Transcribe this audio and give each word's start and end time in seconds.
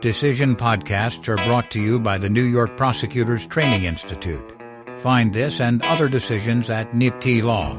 Decision 0.00 0.56
podcasts 0.56 1.28
are 1.28 1.36
brought 1.44 1.70
to 1.72 1.78
you 1.78 2.00
by 2.00 2.16
the 2.16 2.30
New 2.30 2.44
York 2.44 2.74
Prosecutors 2.74 3.46
Training 3.46 3.84
Institute. 3.84 4.58
Find 5.00 5.30
this 5.30 5.60
and 5.60 5.82
other 5.82 6.08
decisions 6.08 6.70
at 6.70 6.90
NYPTI 6.92 7.42
Law. 7.42 7.76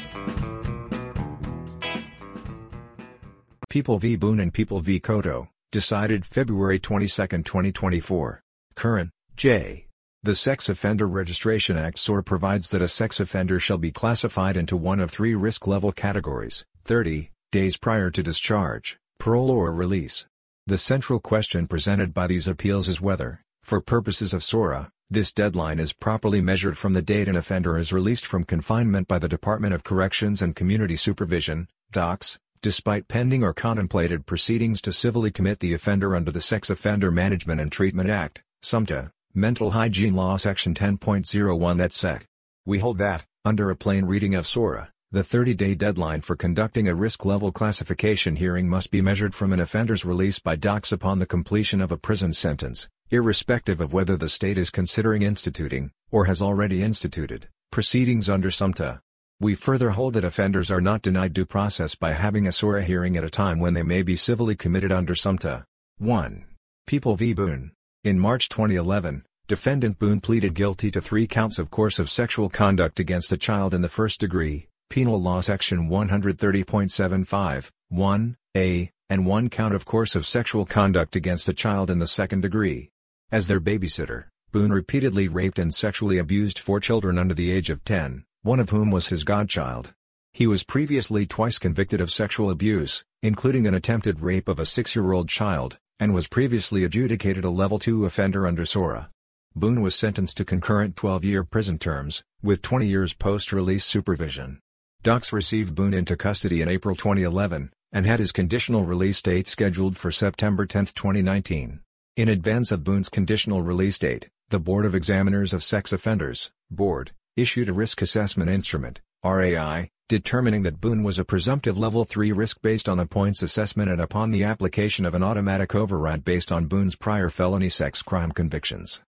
People 3.70 3.98
v. 3.98 4.16
Boone 4.16 4.40
and 4.40 4.52
People 4.52 4.80
v. 4.80 4.98
Cotto, 4.98 5.46
decided 5.70 6.26
February 6.26 6.80
22, 6.80 7.44
2024. 7.44 8.42
Curran, 8.74 9.12
J. 9.36 9.86
The 10.24 10.34
Sex 10.34 10.68
Offender 10.68 11.06
Registration 11.06 11.76
Act 11.76 12.00
SOR 12.00 12.22
provides 12.22 12.70
that 12.70 12.82
a 12.82 12.88
sex 12.88 13.20
offender 13.20 13.60
shall 13.60 13.78
be 13.78 13.92
classified 13.92 14.56
into 14.56 14.76
one 14.76 14.98
of 14.98 15.12
three 15.12 15.36
risk 15.36 15.68
level 15.68 15.92
categories, 15.92 16.64
30 16.84 17.30
days 17.56 17.78
prior 17.78 18.10
to 18.10 18.22
discharge, 18.22 18.98
parole 19.18 19.50
or 19.50 19.72
release. 19.72 20.26
The 20.66 20.76
central 20.76 21.18
question 21.18 21.66
presented 21.66 22.12
by 22.12 22.26
these 22.26 22.46
appeals 22.46 22.86
is 22.86 23.00
whether, 23.00 23.40
for 23.62 23.80
purposes 23.80 24.34
of 24.34 24.44
SORA, 24.44 24.90
this 25.08 25.32
deadline 25.32 25.78
is 25.78 25.94
properly 25.94 26.42
measured 26.42 26.76
from 26.76 26.92
the 26.92 27.00
date 27.00 27.28
an 27.28 27.34
offender 27.34 27.78
is 27.78 27.94
released 27.94 28.26
from 28.26 28.44
confinement 28.44 29.08
by 29.08 29.18
the 29.18 29.26
Department 29.26 29.72
of 29.72 29.84
Corrections 29.84 30.42
and 30.42 30.54
Community 30.54 30.96
Supervision, 30.96 31.66
DOCS, 31.92 32.38
despite 32.60 33.08
pending 33.08 33.42
or 33.42 33.54
contemplated 33.54 34.26
proceedings 34.26 34.82
to 34.82 34.92
civilly 34.92 35.30
commit 35.30 35.60
the 35.60 35.72
offender 35.72 36.14
under 36.14 36.30
the 36.30 36.42
Sex 36.42 36.68
Offender 36.68 37.10
Management 37.10 37.58
and 37.58 37.72
Treatment 37.72 38.10
Act, 38.10 38.42
SOMTA, 38.62 39.12
Mental 39.32 39.70
Hygiene 39.70 40.14
Law 40.14 40.36
Section 40.36 40.74
10.01 40.74 41.80
et 41.80 41.94
seq. 41.94 42.26
We 42.66 42.80
hold 42.80 42.98
that, 42.98 43.24
under 43.46 43.70
a 43.70 43.76
plain 43.76 44.04
reading 44.04 44.34
of 44.34 44.46
SORA, 44.46 44.90
the 45.12 45.22
30-day 45.22 45.76
deadline 45.76 46.20
for 46.20 46.34
conducting 46.34 46.88
a 46.88 46.94
risk-level 46.94 47.52
classification 47.52 48.34
hearing 48.34 48.68
must 48.68 48.90
be 48.90 49.00
measured 49.00 49.36
from 49.36 49.52
an 49.52 49.60
offender's 49.60 50.04
release 50.04 50.40
by 50.40 50.56
DOCS 50.56 50.90
upon 50.90 51.20
the 51.20 51.26
completion 51.26 51.80
of 51.80 51.92
a 51.92 51.96
prison 51.96 52.32
sentence, 52.32 52.88
irrespective 53.10 53.80
of 53.80 53.92
whether 53.92 54.16
the 54.16 54.28
state 54.28 54.58
is 54.58 54.68
considering 54.68 55.22
instituting, 55.22 55.92
or 56.10 56.24
has 56.24 56.42
already 56.42 56.82
instituted, 56.82 57.48
proceedings 57.70 58.28
under 58.28 58.50
SOMTA. 58.50 58.98
We 59.38 59.54
further 59.54 59.90
hold 59.90 60.14
that 60.14 60.24
offenders 60.24 60.72
are 60.72 60.80
not 60.80 61.02
denied 61.02 61.32
due 61.32 61.46
process 61.46 61.94
by 61.94 62.12
having 62.12 62.48
a 62.48 62.52
SORA 62.52 62.82
hearing 62.82 63.16
at 63.16 63.22
a 63.22 63.30
time 63.30 63.60
when 63.60 63.74
they 63.74 63.84
may 63.84 64.02
be 64.02 64.16
civilly 64.16 64.56
committed 64.56 64.90
under 64.90 65.14
SOMTA. 65.14 65.62
1. 65.98 66.44
People 66.88 67.14
v. 67.14 67.32
Boone. 67.32 67.70
In 68.02 68.18
March 68.18 68.48
2011, 68.48 69.24
defendant 69.46 70.00
Boone 70.00 70.20
pleaded 70.20 70.54
guilty 70.54 70.90
to 70.90 71.00
three 71.00 71.28
counts 71.28 71.60
of 71.60 71.70
course 71.70 72.00
of 72.00 72.10
sexual 72.10 72.48
conduct 72.48 72.98
against 72.98 73.30
a 73.30 73.36
child 73.36 73.72
in 73.72 73.82
the 73.82 73.88
first 73.88 74.18
degree, 74.18 74.66
Penal 74.88 75.20
Law 75.20 75.40
Section 75.40 75.90
130.75, 75.90 77.70
1, 77.88 78.36
a, 78.56 78.90
and 79.10 79.26
one 79.26 79.50
count 79.50 79.74
of 79.74 79.84
course 79.84 80.14
of 80.14 80.24
sexual 80.24 80.64
conduct 80.64 81.14
against 81.14 81.48
a 81.48 81.52
child 81.52 81.90
in 81.90 81.98
the 81.98 82.06
second 82.06 82.40
degree. 82.40 82.90
As 83.30 83.46
their 83.46 83.60
babysitter, 83.60 84.24
Boone 84.52 84.72
repeatedly 84.72 85.28
raped 85.28 85.58
and 85.58 85.74
sexually 85.74 86.16
abused 86.16 86.58
four 86.58 86.80
children 86.80 87.18
under 87.18 87.34
the 87.34 87.50
age 87.50 87.68
of 87.68 87.84
10, 87.84 88.24
one 88.42 88.58
of 88.58 88.70
whom 88.70 88.90
was 88.90 89.08
his 89.08 89.24
godchild. 89.24 89.92
He 90.32 90.46
was 90.46 90.64
previously 90.64 91.26
twice 91.26 91.58
convicted 91.58 92.00
of 92.00 92.10
sexual 92.10 92.48
abuse, 92.48 93.04
including 93.22 93.66
an 93.66 93.74
attempted 93.74 94.20
rape 94.20 94.48
of 94.48 94.58
a 94.58 94.66
six-year-old 94.66 95.28
child, 95.28 95.78
and 95.98 96.14
was 96.14 96.28
previously 96.28 96.84
adjudicated 96.84 97.44
a 97.44 97.50
Level 97.50 97.78
2 97.78 98.06
offender 98.06 98.46
under 98.46 98.64
SORA. 98.64 99.10
Boone 99.54 99.80
was 99.82 99.94
sentenced 99.94 100.36
to 100.36 100.44
concurrent 100.44 100.96
12-year 100.96 101.44
prison 101.44 101.78
terms, 101.78 102.22
with 102.42 102.62
20 102.62 102.86
years 102.86 103.12
post-release 103.12 103.84
supervision. 103.84 104.60
DOCS 105.06 105.32
received 105.32 105.76
Boone 105.76 105.94
into 105.94 106.16
custody 106.16 106.62
in 106.62 106.68
April 106.68 106.96
2011, 106.96 107.70
and 107.92 108.04
had 108.04 108.18
his 108.18 108.32
conditional 108.32 108.84
release 108.84 109.22
date 109.22 109.46
scheduled 109.46 109.96
for 109.96 110.10
September 110.10 110.66
10, 110.66 110.86
2019. 110.86 111.78
In 112.16 112.28
advance 112.28 112.72
of 112.72 112.82
Boone's 112.82 113.08
conditional 113.08 113.62
release 113.62 114.00
date, 114.00 114.28
the 114.48 114.58
Board 114.58 114.84
of 114.84 114.96
Examiners 114.96 115.54
of 115.54 115.62
Sex 115.62 115.92
Offenders, 115.92 116.50
Board, 116.72 117.12
issued 117.36 117.68
a 117.68 117.72
risk 117.72 118.02
assessment 118.02 118.50
instrument, 118.50 119.00
RAI, 119.24 119.90
determining 120.08 120.64
that 120.64 120.80
Boone 120.80 121.04
was 121.04 121.20
a 121.20 121.24
presumptive 121.24 121.78
Level 121.78 122.04
3 122.04 122.32
risk 122.32 122.60
based 122.60 122.88
on 122.88 122.98
a 122.98 123.06
points 123.06 123.42
assessment 123.42 123.88
and 123.88 124.00
upon 124.00 124.32
the 124.32 124.42
application 124.42 125.04
of 125.04 125.14
an 125.14 125.22
automatic 125.22 125.72
override 125.72 126.24
based 126.24 126.50
on 126.50 126.66
Boone's 126.66 126.96
prior 126.96 127.30
felony 127.30 127.68
sex 127.68 128.02
crime 128.02 128.32
convictions. 128.32 129.02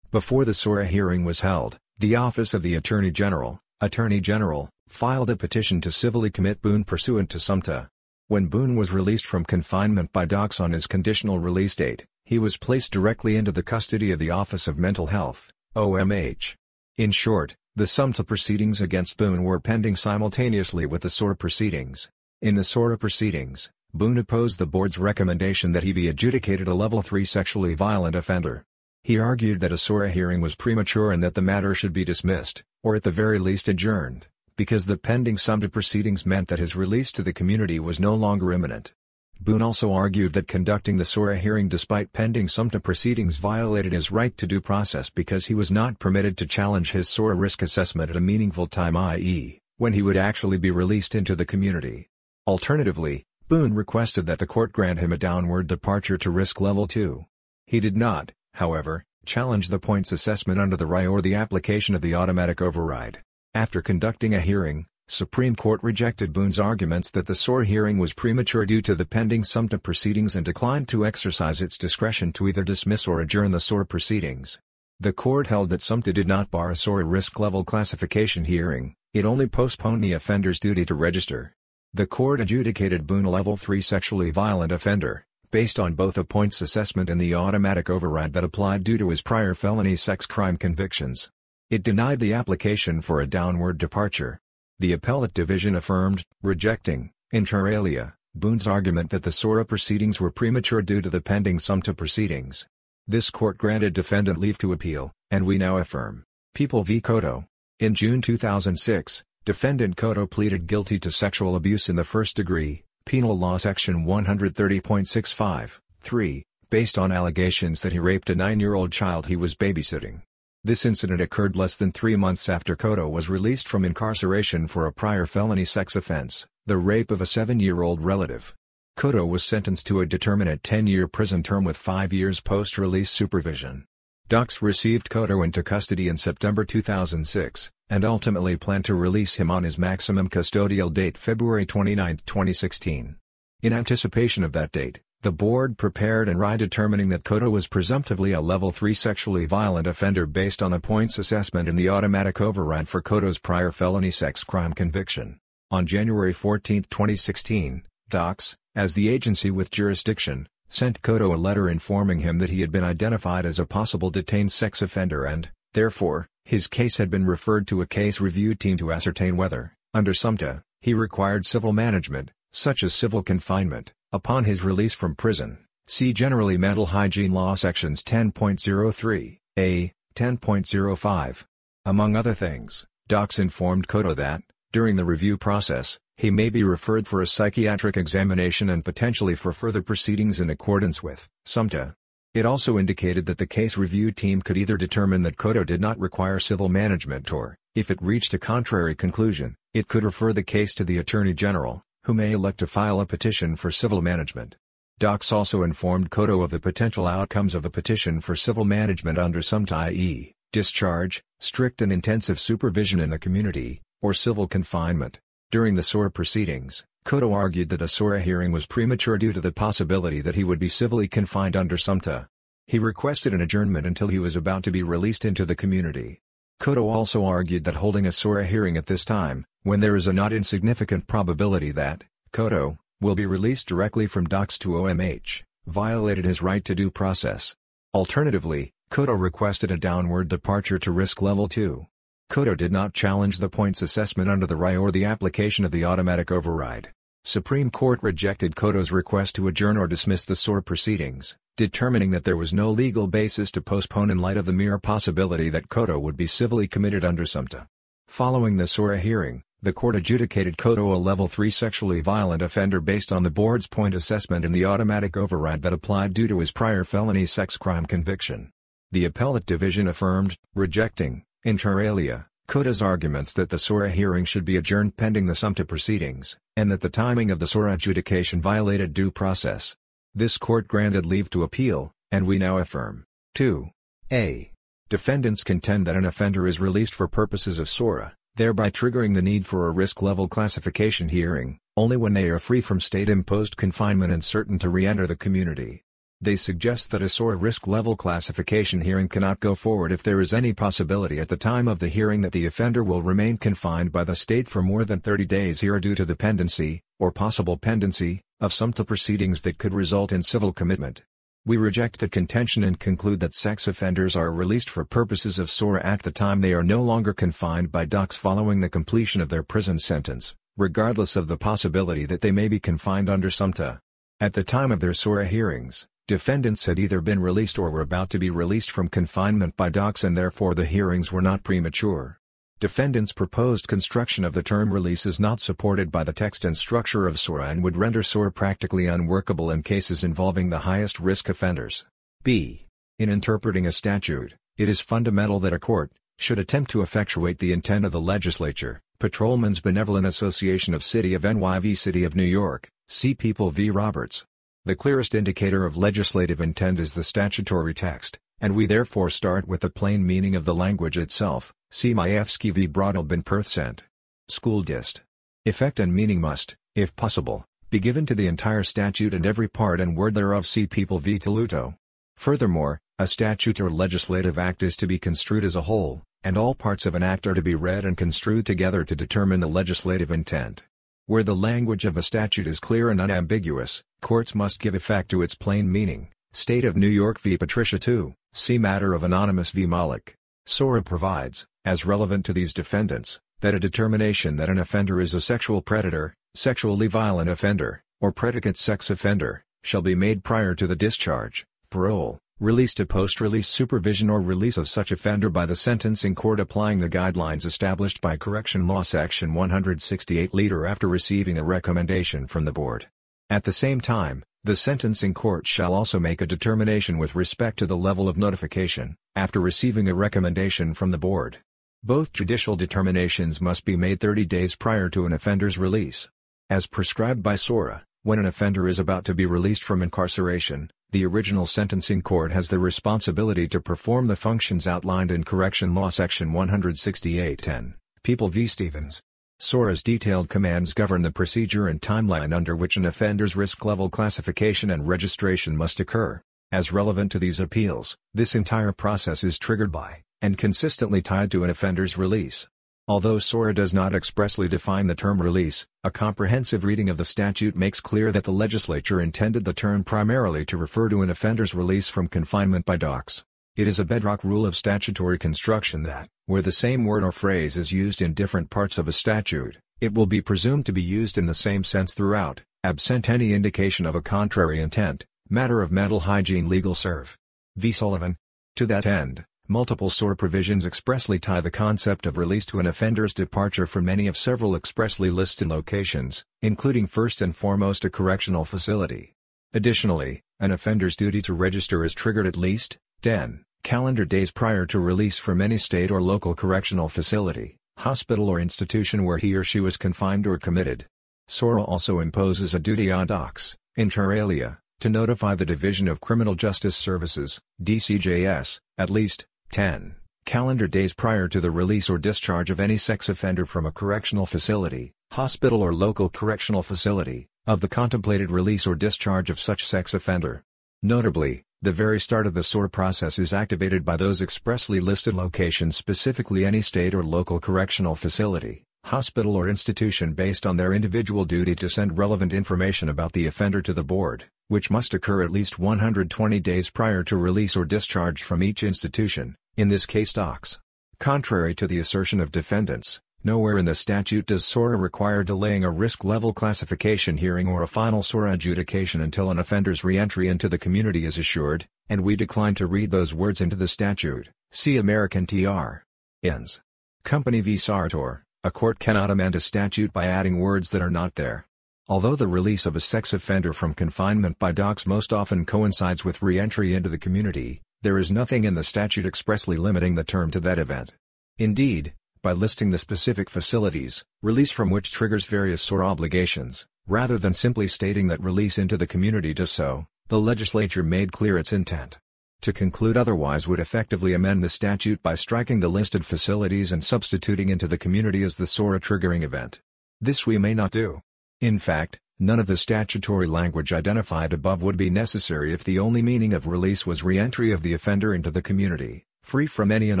Before 0.12 0.44
the 0.44 0.54
SORA 0.54 0.86
hearing 0.86 1.24
was 1.24 1.40
held, 1.40 1.76
the 1.98 2.14
Office 2.14 2.54
of 2.54 2.62
the 2.62 2.76
Attorney 2.76 3.10
General, 3.10 3.58
Attorney 3.80 4.20
General, 4.20 4.70
filed 4.88 5.30
a 5.30 5.36
petition 5.36 5.80
to 5.80 5.90
civilly 5.90 6.30
commit 6.30 6.62
Boone 6.62 6.84
pursuant 6.84 7.28
to 7.30 7.38
SOMTA. 7.38 7.88
When 8.28 8.46
Boone 8.46 8.76
was 8.76 8.92
released 8.92 9.26
from 9.26 9.44
confinement 9.44 10.12
by 10.12 10.24
DOCS 10.24 10.60
on 10.60 10.72
his 10.72 10.86
conditional 10.86 11.38
release 11.38 11.74
date, 11.74 12.06
he 12.24 12.38
was 12.38 12.56
placed 12.56 12.92
directly 12.92 13.36
into 13.36 13.52
the 13.52 13.62
custody 13.62 14.10
of 14.10 14.18
the 14.18 14.30
Office 14.30 14.66
of 14.66 14.78
Mental 14.78 15.06
Health, 15.06 15.50
OMH. 15.76 16.54
In 16.96 17.10
short, 17.10 17.56
the 17.74 17.84
SOMTA 17.84 18.26
proceedings 18.26 18.80
against 18.80 19.16
Boone 19.16 19.42
were 19.42 19.60
pending 19.60 19.96
simultaneously 19.96 20.86
with 20.86 21.02
the 21.02 21.10
SORA 21.10 21.36
proceedings. 21.36 22.10
In 22.40 22.54
the 22.54 22.64
SORA 22.64 22.96
proceedings, 22.96 23.70
Boone 23.92 24.18
opposed 24.18 24.58
the 24.58 24.66
board's 24.66 24.98
recommendation 24.98 25.72
that 25.72 25.84
he 25.84 25.92
be 25.92 26.08
adjudicated 26.08 26.68
a 26.68 26.74
Level 26.74 27.02
3 27.02 27.24
sexually 27.24 27.74
violent 27.74 28.16
offender. 28.16 28.64
He 29.02 29.18
argued 29.18 29.60
that 29.60 29.72
a 29.72 29.78
SORA 29.78 30.10
hearing 30.10 30.40
was 30.40 30.54
premature 30.54 31.12
and 31.12 31.22
that 31.22 31.34
the 31.34 31.42
matter 31.42 31.74
should 31.74 31.92
be 31.92 32.04
dismissed, 32.04 32.64
or 32.82 32.96
at 32.96 33.02
the 33.02 33.10
very 33.10 33.38
least 33.38 33.68
adjourned 33.68 34.28
because 34.56 34.86
the 34.86 34.96
pending 34.96 35.36
SOMTA 35.36 35.70
proceedings 35.70 36.24
meant 36.24 36.48
that 36.48 36.58
his 36.58 36.74
release 36.74 37.12
to 37.12 37.22
the 37.22 37.32
community 37.32 37.78
was 37.78 38.00
no 38.00 38.14
longer 38.14 38.52
imminent. 38.52 38.94
Boone 39.38 39.60
also 39.60 39.92
argued 39.92 40.32
that 40.32 40.48
conducting 40.48 40.96
the 40.96 41.04
SORA 41.04 41.36
hearing 41.36 41.68
despite 41.68 42.14
pending 42.14 42.46
SOMTA 42.46 42.82
proceedings 42.82 43.36
violated 43.36 43.92
his 43.92 44.10
right 44.10 44.34
to 44.38 44.46
due 44.46 44.62
process 44.62 45.10
because 45.10 45.46
he 45.46 45.54
was 45.54 45.70
not 45.70 45.98
permitted 45.98 46.38
to 46.38 46.46
challenge 46.46 46.92
his 46.92 47.06
SORA 47.06 47.34
risk 47.34 47.60
assessment 47.60 48.08
at 48.08 48.16
a 48.16 48.20
meaningful 48.20 48.66
time 48.66 48.96
i.e., 48.96 49.60
when 49.76 49.92
he 49.92 50.00
would 50.00 50.16
actually 50.16 50.56
be 50.56 50.70
released 50.70 51.14
into 51.14 51.36
the 51.36 51.44
community. 51.44 52.08
Alternatively, 52.46 53.24
Boone 53.48 53.74
requested 53.74 54.24
that 54.24 54.38
the 54.38 54.46
court 54.46 54.72
grant 54.72 55.00
him 55.00 55.12
a 55.12 55.18
downward 55.18 55.66
departure 55.66 56.16
to 56.16 56.30
risk 56.30 56.60
level 56.62 56.86
2. 56.86 57.26
He 57.66 57.78
did 57.78 57.96
not, 57.96 58.32
however, 58.54 59.04
challenge 59.26 59.68
the 59.68 59.78
points 59.78 60.12
assessment 60.12 60.58
under 60.58 60.76
the 60.76 60.86
RAI 60.86 61.06
or 61.06 61.20
the 61.20 61.34
application 61.34 61.94
of 61.94 62.00
the 62.00 62.14
automatic 62.14 62.62
override. 62.62 63.22
After 63.56 63.80
conducting 63.80 64.34
a 64.34 64.40
hearing, 64.40 64.84
Supreme 65.08 65.56
Court 65.56 65.82
rejected 65.82 66.34
Boone's 66.34 66.58
arguments 66.58 67.10
that 67.12 67.24
the 67.24 67.34
SORA 67.34 67.64
hearing 67.64 67.96
was 67.96 68.12
premature 68.12 68.66
due 68.66 68.82
to 68.82 68.94
the 68.94 69.06
pending 69.06 69.44
SOMTA 69.44 69.82
proceedings 69.82 70.36
and 70.36 70.44
declined 70.44 70.88
to 70.88 71.06
exercise 71.06 71.62
its 71.62 71.78
discretion 71.78 72.34
to 72.34 72.48
either 72.48 72.62
dismiss 72.62 73.08
or 73.08 73.22
adjourn 73.22 73.52
the 73.52 73.58
SORA 73.58 73.86
proceedings. 73.86 74.60
The 75.00 75.14
court 75.14 75.46
held 75.46 75.70
that 75.70 75.80
SOMTA 75.80 76.12
did 76.12 76.28
not 76.28 76.50
bar 76.50 76.70
a 76.70 76.76
SORA 76.76 77.06
risk 77.06 77.40
level 77.40 77.64
classification 77.64 78.44
hearing, 78.44 78.94
it 79.14 79.24
only 79.24 79.46
postponed 79.46 80.04
the 80.04 80.12
offender's 80.12 80.60
duty 80.60 80.84
to 80.84 80.94
register. 80.94 81.54
The 81.94 82.06
court 82.06 82.42
adjudicated 82.42 83.06
Boone 83.06 83.24
a 83.24 83.30
level 83.30 83.56
3 83.56 83.80
sexually 83.80 84.30
violent 84.30 84.70
offender, 84.70 85.24
based 85.50 85.80
on 85.80 85.94
both 85.94 86.18
a 86.18 86.24
points 86.24 86.60
assessment 86.60 87.08
and 87.08 87.18
the 87.18 87.34
automatic 87.34 87.88
override 87.88 88.34
that 88.34 88.44
applied 88.44 88.84
due 88.84 88.98
to 88.98 89.08
his 89.08 89.22
prior 89.22 89.54
felony 89.54 89.96
sex 89.96 90.26
crime 90.26 90.58
convictions. 90.58 91.30
It 91.68 91.82
denied 91.82 92.20
the 92.20 92.32
application 92.32 93.00
for 93.00 93.20
a 93.20 93.26
downward 93.26 93.78
departure. 93.78 94.38
The 94.78 94.92
appellate 94.92 95.34
division 95.34 95.74
affirmed, 95.74 96.24
rejecting, 96.40 97.10
inter 97.32 97.66
alia, 97.66 98.14
Boone's 98.36 98.68
argument 98.68 99.10
that 99.10 99.24
the 99.24 99.32
SORA 99.32 99.64
proceedings 99.64 100.20
were 100.20 100.30
premature 100.30 100.80
due 100.80 101.02
to 101.02 101.10
the 101.10 101.20
pending 101.20 101.58
SOMTA 101.58 101.96
proceedings. 101.96 102.68
This 103.08 103.30
court 103.30 103.58
granted 103.58 103.94
defendant 103.94 104.38
leave 104.38 104.58
to 104.58 104.72
appeal, 104.72 105.10
and 105.32 105.44
we 105.44 105.58
now 105.58 105.78
affirm. 105.78 106.22
People 106.54 106.84
v. 106.84 107.00
Cotto. 107.00 107.46
In 107.80 107.96
June 107.96 108.22
2006, 108.22 109.24
defendant 109.44 109.96
Cotto 109.96 110.30
pleaded 110.30 110.68
guilty 110.68 111.00
to 111.00 111.10
sexual 111.10 111.56
abuse 111.56 111.88
in 111.88 111.96
the 111.96 112.04
first 112.04 112.36
degree, 112.36 112.84
Penal 113.06 113.36
Law 113.36 113.56
Section 113.56 114.06
130.65, 114.06 115.80
3, 116.00 116.44
based 116.70 116.96
on 116.96 117.10
allegations 117.10 117.80
that 117.80 117.92
he 117.92 117.98
raped 117.98 118.30
a 118.30 118.36
nine-year-old 118.36 118.92
child 118.92 119.26
he 119.26 119.34
was 119.34 119.56
babysitting. 119.56 120.22
This 120.66 120.84
incident 120.84 121.20
occurred 121.20 121.54
less 121.54 121.76
than 121.76 121.92
three 121.92 122.16
months 122.16 122.48
after 122.48 122.74
Cotto 122.74 123.08
was 123.08 123.28
released 123.28 123.68
from 123.68 123.84
incarceration 123.84 124.66
for 124.66 124.84
a 124.84 124.92
prior 124.92 125.24
felony 125.24 125.64
sex 125.64 125.94
offense, 125.94 126.44
the 126.66 126.76
rape 126.76 127.12
of 127.12 127.20
a 127.20 127.26
seven-year-old 127.26 128.00
relative. 128.00 128.52
Cotto 128.98 129.24
was 129.28 129.44
sentenced 129.44 129.86
to 129.86 130.00
a 130.00 130.06
determinate 130.06 130.64
10-year 130.64 131.06
prison 131.06 131.44
term 131.44 131.62
with 131.62 131.76
five 131.76 132.12
years 132.12 132.40
post-release 132.40 133.12
supervision. 133.12 133.84
DOCS 134.28 134.60
received 134.60 135.08
Cotto 135.08 135.44
into 135.44 135.62
custody 135.62 136.08
in 136.08 136.16
September 136.16 136.64
2006, 136.64 137.70
and 137.88 138.04
ultimately 138.04 138.56
planned 138.56 138.86
to 138.86 138.96
release 138.96 139.36
him 139.36 139.52
on 139.52 139.62
his 139.62 139.78
maximum 139.78 140.28
custodial 140.28 140.92
date 140.92 141.16
February 141.16 141.64
29, 141.64 142.16
2016. 142.26 143.14
In 143.62 143.72
anticipation 143.72 144.42
of 144.42 144.50
that 144.50 144.72
date, 144.72 145.00
the 145.22 145.32
board 145.32 145.76
prepared 145.78 146.28
an 146.28 146.38
RAI 146.38 146.56
determining 146.56 147.08
that 147.08 147.24
Cotto 147.24 147.50
was 147.50 147.66
presumptively 147.66 148.32
a 148.32 148.40
Level 148.40 148.70
3 148.70 148.94
sexually 148.94 149.46
violent 149.46 149.86
offender 149.86 150.26
based 150.26 150.62
on 150.62 150.72
a 150.72 150.80
points 150.80 151.18
assessment 151.18 151.68
in 151.68 151.76
the 151.76 151.88
automatic 151.88 152.40
override 152.40 152.88
for 152.88 153.02
Cotto's 153.02 153.38
prior 153.38 153.72
felony 153.72 154.10
sex 154.10 154.44
crime 154.44 154.72
conviction. 154.72 155.38
On 155.70 155.86
January 155.86 156.32
14, 156.32 156.82
2016, 156.82 157.82
DOCS, 158.08 158.56
as 158.74 158.94
the 158.94 159.08
agency 159.08 159.50
with 159.50 159.70
jurisdiction, 159.70 160.48
sent 160.68 161.02
Cotto 161.02 161.34
a 161.34 161.36
letter 161.36 161.68
informing 161.68 162.20
him 162.20 162.38
that 162.38 162.50
he 162.50 162.60
had 162.60 162.70
been 162.70 162.84
identified 162.84 163.46
as 163.46 163.58
a 163.58 163.66
possible 163.66 164.10
detained 164.10 164.52
sex 164.52 164.82
offender 164.82 165.24
and, 165.24 165.50
therefore, 165.72 166.28
his 166.44 166.68
case 166.68 166.98
had 166.98 167.10
been 167.10 167.26
referred 167.26 167.66
to 167.66 167.80
a 167.80 167.86
case 167.86 168.20
review 168.20 168.54
team 168.54 168.76
to 168.76 168.92
ascertain 168.92 169.36
whether, 169.36 169.74
under 169.92 170.12
SOMTA, 170.12 170.62
he 170.80 170.94
required 170.94 171.44
civil 171.44 171.72
management, 171.72 172.30
such 172.52 172.84
as 172.84 172.94
civil 172.94 173.22
confinement, 173.22 173.92
upon 174.12 174.44
his 174.44 174.64
release 174.64 174.94
from 174.94 175.14
prison. 175.14 175.58
See 175.86 176.12
Generally 176.12 176.58
Mental 176.58 176.86
Hygiene 176.86 177.32
Law 177.32 177.54
Sections 177.54 178.02
10.03, 178.02 179.38
A, 179.58 179.92
10.05. 180.14 181.44
Among 181.84 182.16
other 182.16 182.34
things, 182.34 182.86
DOCS 183.08 183.38
informed 183.38 183.86
Cotto 183.86 184.16
that, 184.16 184.42
during 184.72 184.96
the 184.96 185.04
review 185.04 185.36
process, 185.36 185.98
he 186.16 186.30
may 186.30 186.50
be 186.50 186.64
referred 186.64 187.06
for 187.06 187.22
a 187.22 187.26
psychiatric 187.26 187.96
examination 187.96 188.68
and 188.70 188.84
potentially 188.84 189.34
for 189.34 189.52
further 189.52 189.82
proceedings 189.82 190.40
in 190.40 190.50
accordance 190.50 191.02
with 191.02 191.28
SOMTA. 191.46 191.94
It 192.34 192.44
also 192.44 192.78
indicated 192.78 193.26
that 193.26 193.38
the 193.38 193.46
case 193.46 193.78
review 193.78 194.12
team 194.12 194.42
could 194.42 194.56
either 194.56 194.76
determine 194.76 195.22
that 195.22 195.36
Cotto 195.36 195.64
did 195.64 195.80
not 195.80 195.98
require 195.98 196.38
civil 196.38 196.68
management 196.68 197.32
or, 197.32 197.56
if 197.74 197.90
it 197.90 198.02
reached 198.02 198.34
a 198.34 198.38
contrary 198.38 198.94
conclusion, 198.94 199.54
it 199.72 199.88
could 199.88 200.04
refer 200.04 200.32
the 200.32 200.42
case 200.42 200.74
to 200.74 200.84
the 200.84 200.98
Attorney 200.98 201.32
General, 201.32 201.82
who 202.06 202.14
may 202.14 202.30
elect 202.30 202.58
to 202.60 202.68
file 202.68 203.00
a 203.00 203.04
petition 203.04 203.56
for 203.56 203.72
civil 203.72 204.00
management. 204.00 204.54
DOCS 205.00 205.32
also 205.32 205.64
informed 205.64 206.08
Cotto 206.08 206.40
of 206.40 206.50
the 206.50 206.60
potential 206.60 207.04
outcomes 207.04 207.52
of 207.52 207.64
a 207.64 207.70
petition 207.70 208.20
for 208.20 208.36
civil 208.36 208.64
management 208.64 209.18
under 209.18 209.40
SOMTA 209.40 209.72
i.e., 209.72 210.32
discharge, 210.52 211.24
strict 211.40 211.82
and 211.82 211.92
intensive 211.92 212.38
supervision 212.38 213.00
in 213.00 213.10
the 213.10 213.18
community, 213.18 213.82
or 214.00 214.14
civil 214.14 214.46
confinement. 214.46 215.18
During 215.50 215.74
the 215.74 215.82
SORA 215.82 216.12
proceedings, 216.12 216.84
Cotto 217.04 217.34
argued 217.34 217.70
that 217.70 217.82
a 217.82 217.88
SORA 217.88 218.20
hearing 218.20 218.52
was 218.52 218.66
premature 218.66 219.18
due 219.18 219.32
to 219.32 219.40
the 219.40 219.50
possibility 219.50 220.20
that 220.20 220.36
he 220.36 220.44
would 220.44 220.60
be 220.60 220.68
civilly 220.68 221.08
confined 221.08 221.56
under 221.56 221.76
SOMTA. 221.76 222.28
He 222.68 222.78
requested 222.78 223.34
an 223.34 223.40
adjournment 223.40 223.84
until 223.84 224.06
he 224.06 224.20
was 224.20 224.36
about 224.36 224.62
to 224.62 224.70
be 224.70 224.84
released 224.84 225.24
into 225.24 225.44
the 225.44 225.56
community. 225.56 226.20
Cotto 226.60 226.84
also 226.90 227.24
argued 227.24 227.64
that 227.64 227.74
holding 227.74 228.06
a 228.06 228.12
SORA 228.12 228.46
hearing 228.46 228.76
at 228.76 228.86
this 228.86 229.04
time, 229.04 229.44
when 229.62 229.80
there 229.80 229.96
is 229.96 230.06
a 230.06 230.12
not 230.12 230.32
insignificant 230.32 231.06
probability 231.06 231.70
that, 231.72 232.04
Cotto, 232.32 232.78
will 233.00 233.14
be 233.14 233.26
released 233.26 233.68
directly 233.68 234.06
from 234.06 234.26
DOCS 234.26 234.58
to 234.60 234.70
OMH, 234.70 235.42
violated 235.66 236.24
his 236.24 236.42
right 236.42 236.64
to 236.64 236.74
due 236.74 236.90
process. 236.90 237.54
Alternatively, 237.92 238.72
Cotto 238.90 239.20
requested 239.20 239.70
a 239.70 239.76
downward 239.76 240.28
departure 240.28 240.78
to 240.78 240.90
risk 240.90 241.20
level 241.20 241.46
2. 241.48 241.86
Cotto 242.30 242.56
did 242.56 242.72
not 242.72 242.94
challenge 242.94 243.38
the 243.38 243.48
points 243.48 243.82
assessment 243.82 244.30
under 244.30 244.46
the 244.46 244.56
RAI 244.56 244.76
or 244.76 244.90
the 244.90 245.04
application 245.04 245.64
of 245.64 245.70
the 245.70 245.84
automatic 245.84 246.32
override. 246.32 246.92
Supreme 247.28 247.70
Court 247.72 248.00
rejected 248.04 248.54
Cotto's 248.54 248.92
request 248.92 249.34
to 249.34 249.48
adjourn 249.48 249.76
or 249.76 249.88
dismiss 249.88 250.24
the 250.24 250.36
SOR 250.36 250.62
proceedings, 250.62 251.36
determining 251.56 252.12
that 252.12 252.22
there 252.22 252.36
was 252.36 252.54
no 252.54 252.70
legal 252.70 253.08
basis 253.08 253.50
to 253.50 253.60
postpone 253.60 254.12
in 254.12 254.18
light 254.18 254.36
of 254.36 254.46
the 254.46 254.52
mere 254.52 254.78
possibility 254.78 255.48
that 255.48 255.68
Cotto 255.68 256.00
would 256.00 256.16
be 256.16 256.28
civilly 256.28 256.68
committed 256.68 257.04
under 257.04 257.24
SOMTA. 257.24 257.66
Following 258.06 258.58
the 258.58 258.68
SORA 258.68 259.00
hearing, 259.00 259.42
the 259.60 259.72
court 259.72 259.96
adjudicated 259.96 260.56
Cotto 260.56 260.94
a 260.94 260.96
level 260.96 261.26
3 261.26 261.50
sexually 261.50 262.00
violent 262.00 262.42
offender 262.42 262.80
based 262.80 263.10
on 263.10 263.24
the 263.24 263.30
board's 263.32 263.66
point 263.66 263.96
assessment 263.96 264.44
and 264.44 264.54
the 264.54 264.64
automatic 264.64 265.16
override 265.16 265.62
that 265.62 265.72
applied 265.72 266.14
due 266.14 266.28
to 266.28 266.38
his 266.38 266.52
prior 266.52 266.84
felony 266.84 267.26
sex 267.26 267.56
crime 267.56 267.86
conviction. 267.86 268.52
The 268.92 269.04
appellate 269.04 269.46
division 269.46 269.88
affirmed, 269.88 270.36
rejecting, 270.54 271.24
Inter 271.42 271.80
alia, 271.80 272.28
Cotto's 272.46 272.80
arguments 272.80 273.32
that 273.32 273.50
the 273.50 273.58
SORA 273.58 273.90
hearing 273.90 274.24
should 274.24 274.44
be 274.44 274.56
adjourned 274.56 274.96
pending 274.96 275.26
the 275.26 275.34
SOMTA 275.34 275.66
proceedings, 275.66 276.38
and 276.56 276.72
that 276.72 276.80
the 276.80 276.88
timing 276.88 277.30
of 277.30 277.38
the 277.38 277.46
SORA 277.46 277.74
adjudication 277.74 278.40
violated 278.40 278.94
due 278.94 279.10
process. 279.10 279.76
This 280.14 280.38
court 280.38 280.66
granted 280.66 281.04
leave 281.04 281.28
to 281.30 281.42
appeal, 281.42 281.92
and 282.10 282.26
we 282.26 282.38
now 282.38 282.58
affirm. 282.58 283.04
2. 283.34 283.68
A. 284.12 284.50
Defendants 284.88 285.44
contend 285.44 285.86
that 285.86 285.96
an 285.96 286.04
offender 286.04 286.46
is 286.46 286.58
released 286.60 286.94
for 286.94 287.08
purposes 287.08 287.58
of 287.58 287.68
SORA, 287.68 288.14
thereby 288.36 288.70
triggering 288.70 289.14
the 289.14 289.22
need 289.22 289.46
for 289.46 289.66
a 289.66 289.72
risk-level 289.72 290.28
classification 290.28 291.08
hearing, 291.08 291.58
only 291.76 291.96
when 291.96 292.14
they 292.14 292.28
are 292.28 292.38
free 292.38 292.60
from 292.60 292.80
state-imposed 292.80 293.56
confinement 293.56 294.12
and 294.12 294.24
certain 294.24 294.58
to 294.58 294.68
re-enter 294.68 295.06
the 295.06 295.16
community. 295.16 295.82
They 296.18 296.36
suggest 296.36 296.90
that 296.90 297.02
a 297.02 297.10
SORA 297.10 297.36
risk 297.36 297.66
level 297.66 297.94
classification 297.94 298.80
hearing 298.80 299.06
cannot 299.06 299.38
go 299.38 299.54
forward 299.54 299.92
if 299.92 300.02
there 300.02 300.22
is 300.22 300.32
any 300.32 300.54
possibility 300.54 301.20
at 301.20 301.28
the 301.28 301.36
time 301.36 301.68
of 301.68 301.78
the 301.78 301.88
hearing 301.88 302.22
that 302.22 302.32
the 302.32 302.46
offender 302.46 302.82
will 302.82 303.02
remain 303.02 303.36
confined 303.36 303.92
by 303.92 304.02
the 304.02 304.16
state 304.16 304.48
for 304.48 304.62
more 304.62 304.86
than 304.86 305.00
30 305.00 305.26
days 305.26 305.60
here 305.60 305.78
due 305.78 305.94
to 305.94 306.06
the 306.06 306.16
pendency, 306.16 306.80
or 306.98 307.12
possible 307.12 307.58
pendency, 307.58 308.22
of 308.40 308.54
some 308.54 308.72
proceedings 308.72 309.42
that 309.42 309.58
could 309.58 309.74
result 309.74 310.10
in 310.10 310.22
civil 310.22 310.54
commitment. 310.54 311.04
We 311.44 311.58
reject 311.58 312.00
the 312.00 312.08
contention 312.08 312.64
and 312.64 312.80
conclude 312.80 313.20
that 313.20 313.34
sex 313.34 313.68
offenders 313.68 314.16
are 314.16 314.32
released 314.32 314.70
for 314.70 314.86
purposes 314.86 315.38
of 315.38 315.50
SORA 315.50 315.84
at 315.84 316.02
the 316.02 316.10
time 316.10 316.40
they 316.40 316.54
are 316.54 316.64
no 316.64 316.80
longer 316.82 317.12
confined 317.12 317.70
by 317.70 317.84
DOCS 317.84 318.16
following 318.16 318.60
the 318.60 318.70
completion 318.70 319.20
of 319.20 319.28
their 319.28 319.42
prison 319.42 319.78
sentence, 319.78 320.34
regardless 320.56 321.14
of 321.14 321.28
the 321.28 321.36
possibility 321.36 322.06
that 322.06 322.22
they 322.22 322.32
may 322.32 322.48
be 322.48 322.58
confined 322.58 323.10
under 323.10 323.28
SOMTA. 323.28 323.80
At 324.18 324.32
the 324.32 324.42
time 324.42 324.72
of 324.72 324.80
their 324.80 324.94
SORA 324.94 325.26
hearings, 325.26 325.86
Defendants 326.08 326.66
had 326.66 326.78
either 326.78 327.00
been 327.00 327.18
released 327.18 327.58
or 327.58 327.68
were 327.68 327.80
about 327.80 328.10
to 328.10 328.18
be 328.20 328.30
released 328.30 328.70
from 328.70 328.86
confinement 328.86 329.56
by 329.56 329.68
DOCS 329.70 330.04
and 330.04 330.16
therefore 330.16 330.54
the 330.54 330.64
hearings 330.64 331.10
were 331.10 331.20
not 331.20 331.42
premature. 331.42 332.20
Defendants' 332.60 333.10
proposed 333.10 333.66
construction 333.66 334.24
of 334.24 334.32
the 334.32 334.42
term 334.44 334.72
release 334.72 335.04
is 335.04 335.18
not 335.18 335.40
supported 335.40 335.90
by 335.90 336.04
the 336.04 336.12
text 336.12 336.44
and 336.44 336.56
structure 336.56 337.08
of 337.08 337.18
SORA 337.18 337.48
and 337.48 337.64
would 337.64 337.76
render 337.76 338.04
SORA 338.04 338.30
practically 338.30 338.86
unworkable 338.86 339.50
in 339.50 339.64
cases 339.64 340.04
involving 340.04 340.48
the 340.48 340.60
highest 340.60 341.00
risk 341.00 341.28
offenders. 341.28 341.84
B. 342.22 342.68
In 343.00 343.10
interpreting 343.10 343.66
a 343.66 343.72
statute, 343.72 344.34
it 344.56 344.68
is 344.68 344.80
fundamental 344.80 345.40
that 345.40 345.52
a 345.52 345.58
court, 345.58 345.90
should 346.20 346.38
attempt 346.38 346.70
to 346.70 346.82
effectuate 346.82 347.40
the 347.40 347.52
intent 347.52 347.84
of 347.84 347.90
the 347.90 348.00
legislature, 348.00 348.80
Patrolmen's 349.00 349.58
Benevolent 349.58 350.06
Association 350.06 350.72
of 350.72 350.84
City 350.84 351.14
of 351.14 351.22
NYV 351.22 351.76
City 351.76 352.04
of 352.04 352.14
New 352.14 352.22
York, 352.22 352.70
see 352.86 353.12
People 353.12 353.50
v. 353.50 353.70
Roberts. 353.70 354.24
The 354.66 354.74
clearest 354.74 355.14
indicator 355.14 355.64
of 355.64 355.76
legislative 355.76 356.40
intent 356.40 356.80
is 356.80 356.94
the 356.94 357.04
statutory 357.04 357.72
text, 357.72 358.18
and 358.40 358.56
we 358.56 358.66
therefore 358.66 359.10
start 359.10 359.46
with 359.46 359.60
the 359.60 359.70
plain 359.70 360.04
meaning 360.04 360.34
of 360.34 360.44
the 360.44 360.56
language 360.56 360.98
itself, 360.98 361.54
see 361.70 361.94
Majewski 361.94 362.52
v. 362.52 362.66
Broadalbin 362.66 363.24
Perth 363.24 363.46
Cent. 363.46 363.84
School 364.28 364.62
Dist. 364.62 365.04
Effect 365.44 365.78
and 365.78 365.94
meaning 365.94 366.20
must, 366.20 366.56
if 366.74 366.96
possible, 366.96 367.44
be 367.70 367.78
given 367.78 368.06
to 368.06 368.14
the 368.16 368.26
entire 368.26 368.64
statute 368.64 369.14
and 369.14 369.24
every 369.24 369.46
part 369.46 369.80
and 369.80 369.96
word 369.96 370.14
thereof 370.14 370.44
see 370.44 370.66
People 370.66 370.98
v. 370.98 371.16
Taluto. 371.20 371.76
Furthermore, 372.16 372.80
a 372.98 373.06
statute 373.06 373.60
or 373.60 373.70
legislative 373.70 374.36
act 374.36 374.64
is 374.64 374.74
to 374.78 374.88
be 374.88 374.98
construed 374.98 375.44
as 375.44 375.54
a 375.54 375.62
whole, 375.62 376.02
and 376.24 376.36
all 376.36 376.56
parts 376.56 376.86
of 376.86 376.96
an 376.96 377.04
act 377.04 377.28
are 377.28 377.34
to 377.34 377.40
be 377.40 377.54
read 377.54 377.84
and 377.84 377.96
construed 377.96 378.44
together 378.44 378.82
to 378.82 378.96
determine 378.96 379.38
the 379.38 379.46
legislative 379.46 380.10
intent. 380.10 380.64
Where 381.08 381.22
the 381.22 381.36
language 381.36 381.84
of 381.84 381.96
a 381.96 382.02
statute 382.02 382.48
is 382.48 382.58
clear 382.58 382.90
and 382.90 383.00
unambiguous, 383.00 383.84
courts 384.00 384.34
must 384.34 384.58
give 384.58 384.74
effect 384.74 385.08
to 385.10 385.22
its 385.22 385.36
plain 385.36 385.70
meaning. 385.70 386.08
State 386.32 386.64
of 386.64 386.76
New 386.76 386.88
York 386.88 387.20
v. 387.20 387.38
Patricia 387.38 387.78
2, 387.78 388.12
see 388.32 388.58
Matter 388.58 388.92
of 388.92 389.04
Anonymous 389.04 389.52
v. 389.52 389.66
Malik. 389.66 390.16
SORA 390.46 390.82
provides, 390.82 391.46
as 391.64 391.86
relevant 391.86 392.24
to 392.24 392.32
these 392.32 392.52
defendants, 392.52 393.20
that 393.38 393.54
a 393.54 393.60
determination 393.60 394.34
that 394.34 394.48
an 394.48 394.58
offender 394.58 395.00
is 395.00 395.14
a 395.14 395.20
sexual 395.20 395.62
predator, 395.62 396.12
sexually 396.34 396.88
violent 396.88 397.30
offender, 397.30 397.84
or 398.00 398.10
predicate 398.10 398.56
sex 398.56 398.90
offender, 398.90 399.44
shall 399.62 399.82
be 399.82 399.94
made 399.94 400.24
prior 400.24 400.56
to 400.56 400.66
the 400.66 400.74
discharge, 400.74 401.46
parole, 401.70 402.18
release 402.38 402.74
to 402.74 402.84
post-release 402.84 403.48
supervision 403.48 404.10
or 404.10 404.20
release 404.20 404.58
of 404.58 404.68
such 404.68 404.92
offender 404.92 405.30
by 405.30 405.46
the 405.46 405.56
sentencing 405.56 406.14
court 406.14 406.38
applying 406.38 406.80
the 406.80 406.88
guidelines 406.88 407.46
established 407.46 408.02
by 408.02 408.14
Correction 408.18 408.66
Law 408.66 408.82
Section 408.82 409.32
168 409.32 410.34
leader 410.34 410.66
after 410.66 410.86
receiving 410.86 411.38
a 411.38 411.44
recommendation 411.44 412.26
from 412.26 412.44
the 412.44 412.52
board. 412.52 412.88
At 413.30 413.44
the 413.44 413.52
same 413.52 413.80
time, 413.80 414.22
the 414.44 414.54
sentencing 414.54 415.14
court 415.14 415.46
shall 415.46 415.72
also 415.72 415.98
make 415.98 416.20
a 416.20 416.26
determination 416.26 416.98
with 416.98 417.14
respect 417.14 417.58
to 417.60 417.66
the 417.66 417.76
level 417.76 418.06
of 418.06 418.18
notification, 418.18 418.96
after 419.14 419.40
receiving 419.40 419.88
a 419.88 419.94
recommendation 419.94 420.74
from 420.74 420.90
the 420.90 420.98
board. 420.98 421.38
Both 421.82 422.12
judicial 422.12 422.54
determinations 422.54 423.40
must 423.40 423.64
be 423.64 423.76
made 423.76 423.98
30 423.98 424.26
days 424.26 424.56
prior 424.56 424.90
to 424.90 425.06
an 425.06 425.14
offender's 425.14 425.56
release. 425.56 426.10
As 426.50 426.66
prescribed 426.66 427.22
by 427.22 427.36
SORA, 427.36 427.84
when 428.02 428.18
an 428.18 428.26
offender 428.26 428.68
is 428.68 428.78
about 428.78 429.06
to 429.06 429.14
be 429.14 429.24
released 429.24 429.64
from 429.64 429.82
incarceration, 429.82 430.70
the 430.92 431.04
original 431.04 431.46
sentencing 431.46 432.00
court 432.00 432.30
has 432.30 432.48
the 432.48 432.58
responsibility 432.58 433.48
to 433.48 433.60
perform 433.60 434.06
the 434.06 434.16
functions 434.16 434.66
outlined 434.66 435.10
in 435.10 435.24
Correction 435.24 435.74
Law 435.74 435.90
Section 435.90 436.32
168.10, 436.32 437.74
People 438.02 438.28
v. 438.28 438.46
Stevens. 438.46 439.02
SORA's 439.38 439.82
detailed 439.82 440.28
commands 440.28 440.72
govern 440.72 441.02
the 441.02 441.10
procedure 441.10 441.66
and 441.68 441.82
timeline 441.82 442.34
under 442.34 442.56
which 442.56 442.76
an 442.76 442.86
offender's 442.86 443.36
risk 443.36 443.64
level 443.64 443.90
classification 443.90 444.70
and 444.70 444.88
registration 444.88 445.56
must 445.56 445.80
occur. 445.80 446.22
As 446.52 446.72
relevant 446.72 447.10
to 447.12 447.18
these 447.18 447.40
appeals, 447.40 447.96
this 448.14 448.34
entire 448.34 448.72
process 448.72 449.24
is 449.24 449.38
triggered 449.38 449.72
by, 449.72 450.02
and 450.22 450.38
consistently 450.38 451.02
tied 451.02 451.30
to 451.32 451.44
an 451.44 451.50
offender's 451.50 451.98
release. 451.98 452.48
Although 452.88 453.18
SORA 453.18 453.52
does 453.52 453.74
not 453.74 453.96
expressly 453.96 454.46
define 454.46 454.86
the 454.86 454.94
term 454.94 455.20
release, 455.20 455.66
a 455.82 455.90
comprehensive 455.90 456.62
reading 456.62 456.88
of 456.88 456.98
the 456.98 457.04
statute 457.04 457.56
makes 457.56 457.80
clear 457.80 458.12
that 458.12 458.22
the 458.22 458.32
legislature 458.32 459.00
intended 459.00 459.44
the 459.44 459.52
term 459.52 459.82
primarily 459.82 460.44
to 460.46 460.56
refer 460.56 460.88
to 460.90 461.02
an 461.02 461.10
offender's 461.10 461.52
release 461.52 461.88
from 461.88 462.06
confinement 462.06 462.64
by 462.64 462.76
docs. 462.76 463.24
It 463.56 463.66
is 463.66 463.80
a 463.80 463.84
bedrock 463.84 464.22
rule 464.22 464.46
of 464.46 464.54
statutory 464.54 465.18
construction 465.18 465.82
that, 465.82 466.08
where 466.26 466.42
the 466.42 466.52
same 466.52 466.84
word 466.84 467.02
or 467.02 467.10
phrase 467.10 467.56
is 467.56 467.72
used 467.72 468.00
in 468.00 468.14
different 468.14 468.50
parts 468.50 468.78
of 468.78 468.86
a 468.86 468.92
statute, 468.92 469.56
it 469.80 469.92
will 469.92 470.06
be 470.06 470.20
presumed 470.20 470.64
to 470.66 470.72
be 470.72 470.82
used 470.82 471.18
in 471.18 471.26
the 471.26 471.34
same 471.34 471.64
sense 471.64 471.92
throughout, 471.92 472.42
absent 472.62 473.10
any 473.10 473.32
indication 473.32 473.84
of 473.84 473.96
a 473.96 474.00
contrary 474.00 474.60
intent. 474.60 475.04
Matter 475.28 475.60
of 475.60 475.72
Mental 475.72 476.00
Hygiene 476.00 476.48
Legal 476.48 476.76
Serv. 476.76 477.18
V. 477.56 477.72
Sullivan. 477.72 478.16
To 478.54 478.66
that 478.66 478.86
end, 478.86 479.24
Multiple 479.48 479.90
SORA 479.90 480.16
provisions 480.16 480.66
expressly 480.66 481.20
tie 481.20 481.40
the 481.40 481.52
concept 481.52 482.04
of 482.04 482.18
release 482.18 482.44
to 482.46 482.58
an 482.58 482.66
offender's 482.66 483.14
departure 483.14 483.64
from 483.64 483.88
any 483.88 484.08
of 484.08 484.16
several 484.16 484.56
expressly 484.56 485.08
listed 485.08 485.46
locations, 485.46 486.24
including 486.42 486.88
first 486.88 487.22
and 487.22 487.36
foremost 487.36 487.84
a 487.84 487.90
correctional 487.90 488.44
facility. 488.44 489.14
Additionally, 489.54 490.20
an 490.40 490.50
offender's 490.50 490.96
duty 490.96 491.22
to 491.22 491.32
register 491.32 491.84
is 491.84 491.94
triggered 491.94 492.26
at 492.26 492.36
least 492.36 492.76
10 493.02 493.44
calendar 493.62 494.04
days 494.04 494.32
prior 494.32 494.66
to 494.66 494.80
release 494.80 495.16
from 495.16 495.40
any 495.40 495.58
state 495.58 495.92
or 495.92 496.02
local 496.02 496.34
correctional 496.34 496.88
facility, 496.88 497.56
hospital 497.78 498.28
or 498.28 498.40
institution 498.40 499.04
where 499.04 499.18
he 499.18 499.32
or 499.36 499.44
she 499.44 499.60
was 499.60 499.76
confined 499.76 500.26
or 500.26 500.38
committed. 500.38 500.86
SORA 501.28 501.62
also 501.62 502.00
imposes 502.00 502.52
a 502.52 502.58
duty 502.58 502.90
on 502.90 503.06
docs, 503.06 503.56
inter 503.76 504.12
alia, 504.12 504.58
to 504.80 504.88
notify 504.88 505.36
the 505.36 505.46
Division 505.46 505.86
of 505.86 506.00
Criminal 506.00 506.34
Justice 506.34 506.76
Services, 506.76 507.40
DCJS, 507.62 508.58
at 508.76 508.90
least 508.90 509.24
10. 509.50 509.96
Calendar 510.24 510.66
days 510.66 510.92
prior 510.92 511.28
to 511.28 511.40
the 511.40 511.50
release 511.50 511.88
or 511.88 511.98
discharge 511.98 512.50
of 512.50 512.60
any 512.60 512.76
sex 512.76 513.08
offender 513.08 513.46
from 513.46 513.64
a 513.64 513.72
correctional 513.72 514.26
facility, 514.26 514.92
hospital 515.12 515.62
or 515.62 515.72
local 515.72 516.08
correctional 516.08 516.62
facility, 516.62 517.26
of 517.46 517.60
the 517.60 517.68
contemplated 517.68 518.30
release 518.30 518.66
or 518.66 518.74
discharge 518.74 519.30
of 519.30 519.40
such 519.40 519.66
sex 519.66 519.94
offender. 519.94 520.42
Notably, 520.82 521.44
the 521.62 521.72
very 521.72 522.00
start 522.00 522.26
of 522.26 522.34
the 522.34 522.42
SOR 522.42 522.68
process 522.68 523.18
is 523.18 523.32
activated 523.32 523.84
by 523.84 523.96
those 523.96 524.20
expressly 524.20 524.80
listed 524.80 525.14
locations 525.14 525.76
specifically 525.76 526.44
any 526.44 526.60
state 526.60 526.94
or 526.94 527.02
local 527.02 527.40
correctional 527.40 527.94
facility, 527.94 528.64
hospital 528.84 529.36
or 529.36 529.48
institution 529.48 530.12
based 530.12 530.46
on 530.46 530.56
their 530.56 530.72
individual 530.72 531.24
duty 531.24 531.54
to 531.54 531.68
send 531.68 531.98
relevant 531.98 532.32
information 532.32 532.88
about 532.88 533.12
the 533.12 533.26
offender 533.26 533.62
to 533.62 533.72
the 533.72 533.84
board 533.84 534.24
which 534.48 534.70
must 534.70 534.94
occur 534.94 535.22
at 535.22 535.30
least 535.30 535.58
120 535.58 536.40
days 536.40 536.70
prior 536.70 537.02
to 537.02 537.16
release 537.16 537.56
or 537.56 537.64
discharge 537.64 538.22
from 538.22 538.42
each 538.42 538.62
institution, 538.62 539.34
in 539.56 539.68
this 539.68 539.86
case 539.86 540.12
docs. 540.12 540.58
Contrary 540.98 541.54
to 541.54 541.66
the 541.66 541.78
assertion 541.78 542.20
of 542.20 542.30
defendants, 542.30 543.00
nowhere 543.24 543.58
in 543.58 543.64
the 543.64 543.74
statute 543.74 544.26
does 544.26 544.44
SORA 544.44 544.76
require 544.76 545.24
delaying 545.24 545.64
a 545.64 545.70
risk-level 545.70 546.32
classification 546.32 547.16
hearing 547.16 547.48
or 547.48 547.62
a 547.62 547.68
final 547.68 548.02
SORA 548.02 548.32
adjudication 548.32 549.00
until 549.00 549.30
an 549.30 549.38
offender's 549.38 549.82
reentry 549.82 550.28
into 550.28 550.48
the 550.48 550.58
community 550.58 551.04
is 551.04 551.18
assured, 551.18 551.66
and 551.88 552.02
we 552.02 552.16
decline 552.16 552.54
to 552.54 552.66
read 552.66 552.90
those 552.90 553.12
words 553.12 553.40
into 553.40 553.56
the 553.56 553.68
statute, 553.68 554.28
see 554.50 554.76
American 554.76 555.26
TR. 555.26 555.82
Ins. 556.22 556.60
Company 557.02 557.40
v. 557.40 557.56
Sartor, 557.56 558.24
a 558.42 558.50
court 558.50 558.78
cannot 558.78 559.10
amend 559.10 559.34
a 559.34 559.40
statute 559.40 559.92
by 559.92 560.06
adding 560.06 560.38
words 560.38 560.70
that 560.70 560.82
are 560.82 560.90
not 560.90 561.16
there. 561.16 561.46
Although 561.88 562.16
the 562.16 562.26
release 562.26 562.66
of 562.66 562.74
a 562.74 562.80
sex 562.80 563.12
offender 563.12 563.52
from 563.52 563.72
confinement 563.72 564.40
by 564.40 564.50
docs 564.50 564.88
most 564.88 565.12
often 565.12 565.46
coincides 565.46 566.04
with 566.04 566.20
re-entry 566.20 566.74
into 566.74 566.88
the 566.88 566.98
community, 566.98 567.62
there 567.82 567.96
is 567.96 568.10
nothing 568.10 568.42
in 568.42 568.54
the 568.54 568.64
statute 568.64 569.06
expressly 569.06 569.56
limiting 569.56 569.94
the 569.94 570.02
term 570.02 570.32
to 570.32 570.40
that 570.40 570.58
event. 570.58 570.94
Indeed, 571.38 571.94
by 572.22 572.32
listing 572.32 572.70
the 572.70 572.78
specific 572.78 573.30
facilities, 573.30 574.04
release 574.20 574.50
from 574.50 574.68
which 574.68 574.90
triggers 574.90 575.26
various 575.26 575.62
SORA 575.62 575.86
obligations, 575.86 576.66
rather 576.88 577.18
than 577.18 577.32
simply 577.32 577.68
stating 577.68 578.08
that 578.08 578.20
release 578.20 578.58
into 578.58 578.76
the 578.76 578.88
community 578.88 579.32
does 579.32 579.52
so, 579.52 579.86
the 580.08 580.18
legislature 580.18 580.82
made 580.82 581.12
clear 581.12 581.38
its 581.38 581.52
intent. 581.52 581.98
To 582.40 582.52
conclude 582.52 582.96
otherwise 582.96 583.46
would 583.46 583.60
effectively 583.60 584.12
amend 584.12 584.42
the 584.42 584.48
statute 584.48 585.04
by 585.04 585.14
striking 585.14 585.60
the 585.60 585.68
listed 585.68 586.04
facilities 586.04 586.72
and 586.72 586.82
substituting 586.82 587.48
into 587.48 587.68
the 587.68 587.78
community 587.78 588.24
as 588.24 588.38
the 588.38 588.46
SORA 588.48 588.80
triggering 588.80 589.22
event. 589.22 589.60
This 590.00 590.26
we 590.26 590.36
may 590.36 590.52
not 590.52 590.72
do. 590.72 591.00
In 591.40 591.58
fact, 591.58 591.98
none 592.18 592.40
of 592.40 592.46
the 592.46 592.56
statutory 592.56 593.26
language 593.26 593.70
identified 593.70 594.32
above 594.32 594.62
would 594.62 594.78
be 594.78 594.88
necessary 594.88 595.52
if 595.52 595.62
the 595.62 595.78
only 595.78 596.00
meaning 596.00 596.32
of 596.32 596.46
release 596.46 596.86
was 596.86 597.02
re-entry 597.02 597.52
of 597.52 597.62
the 597.62 597.74
offender 597.74 598.14
into 598.14 598.30
the 598.30 598.40
community, 598.40 599.04
free 599.22 599.46
from 599.46 599.70
any 599.70 599.90
and 599.90 600.00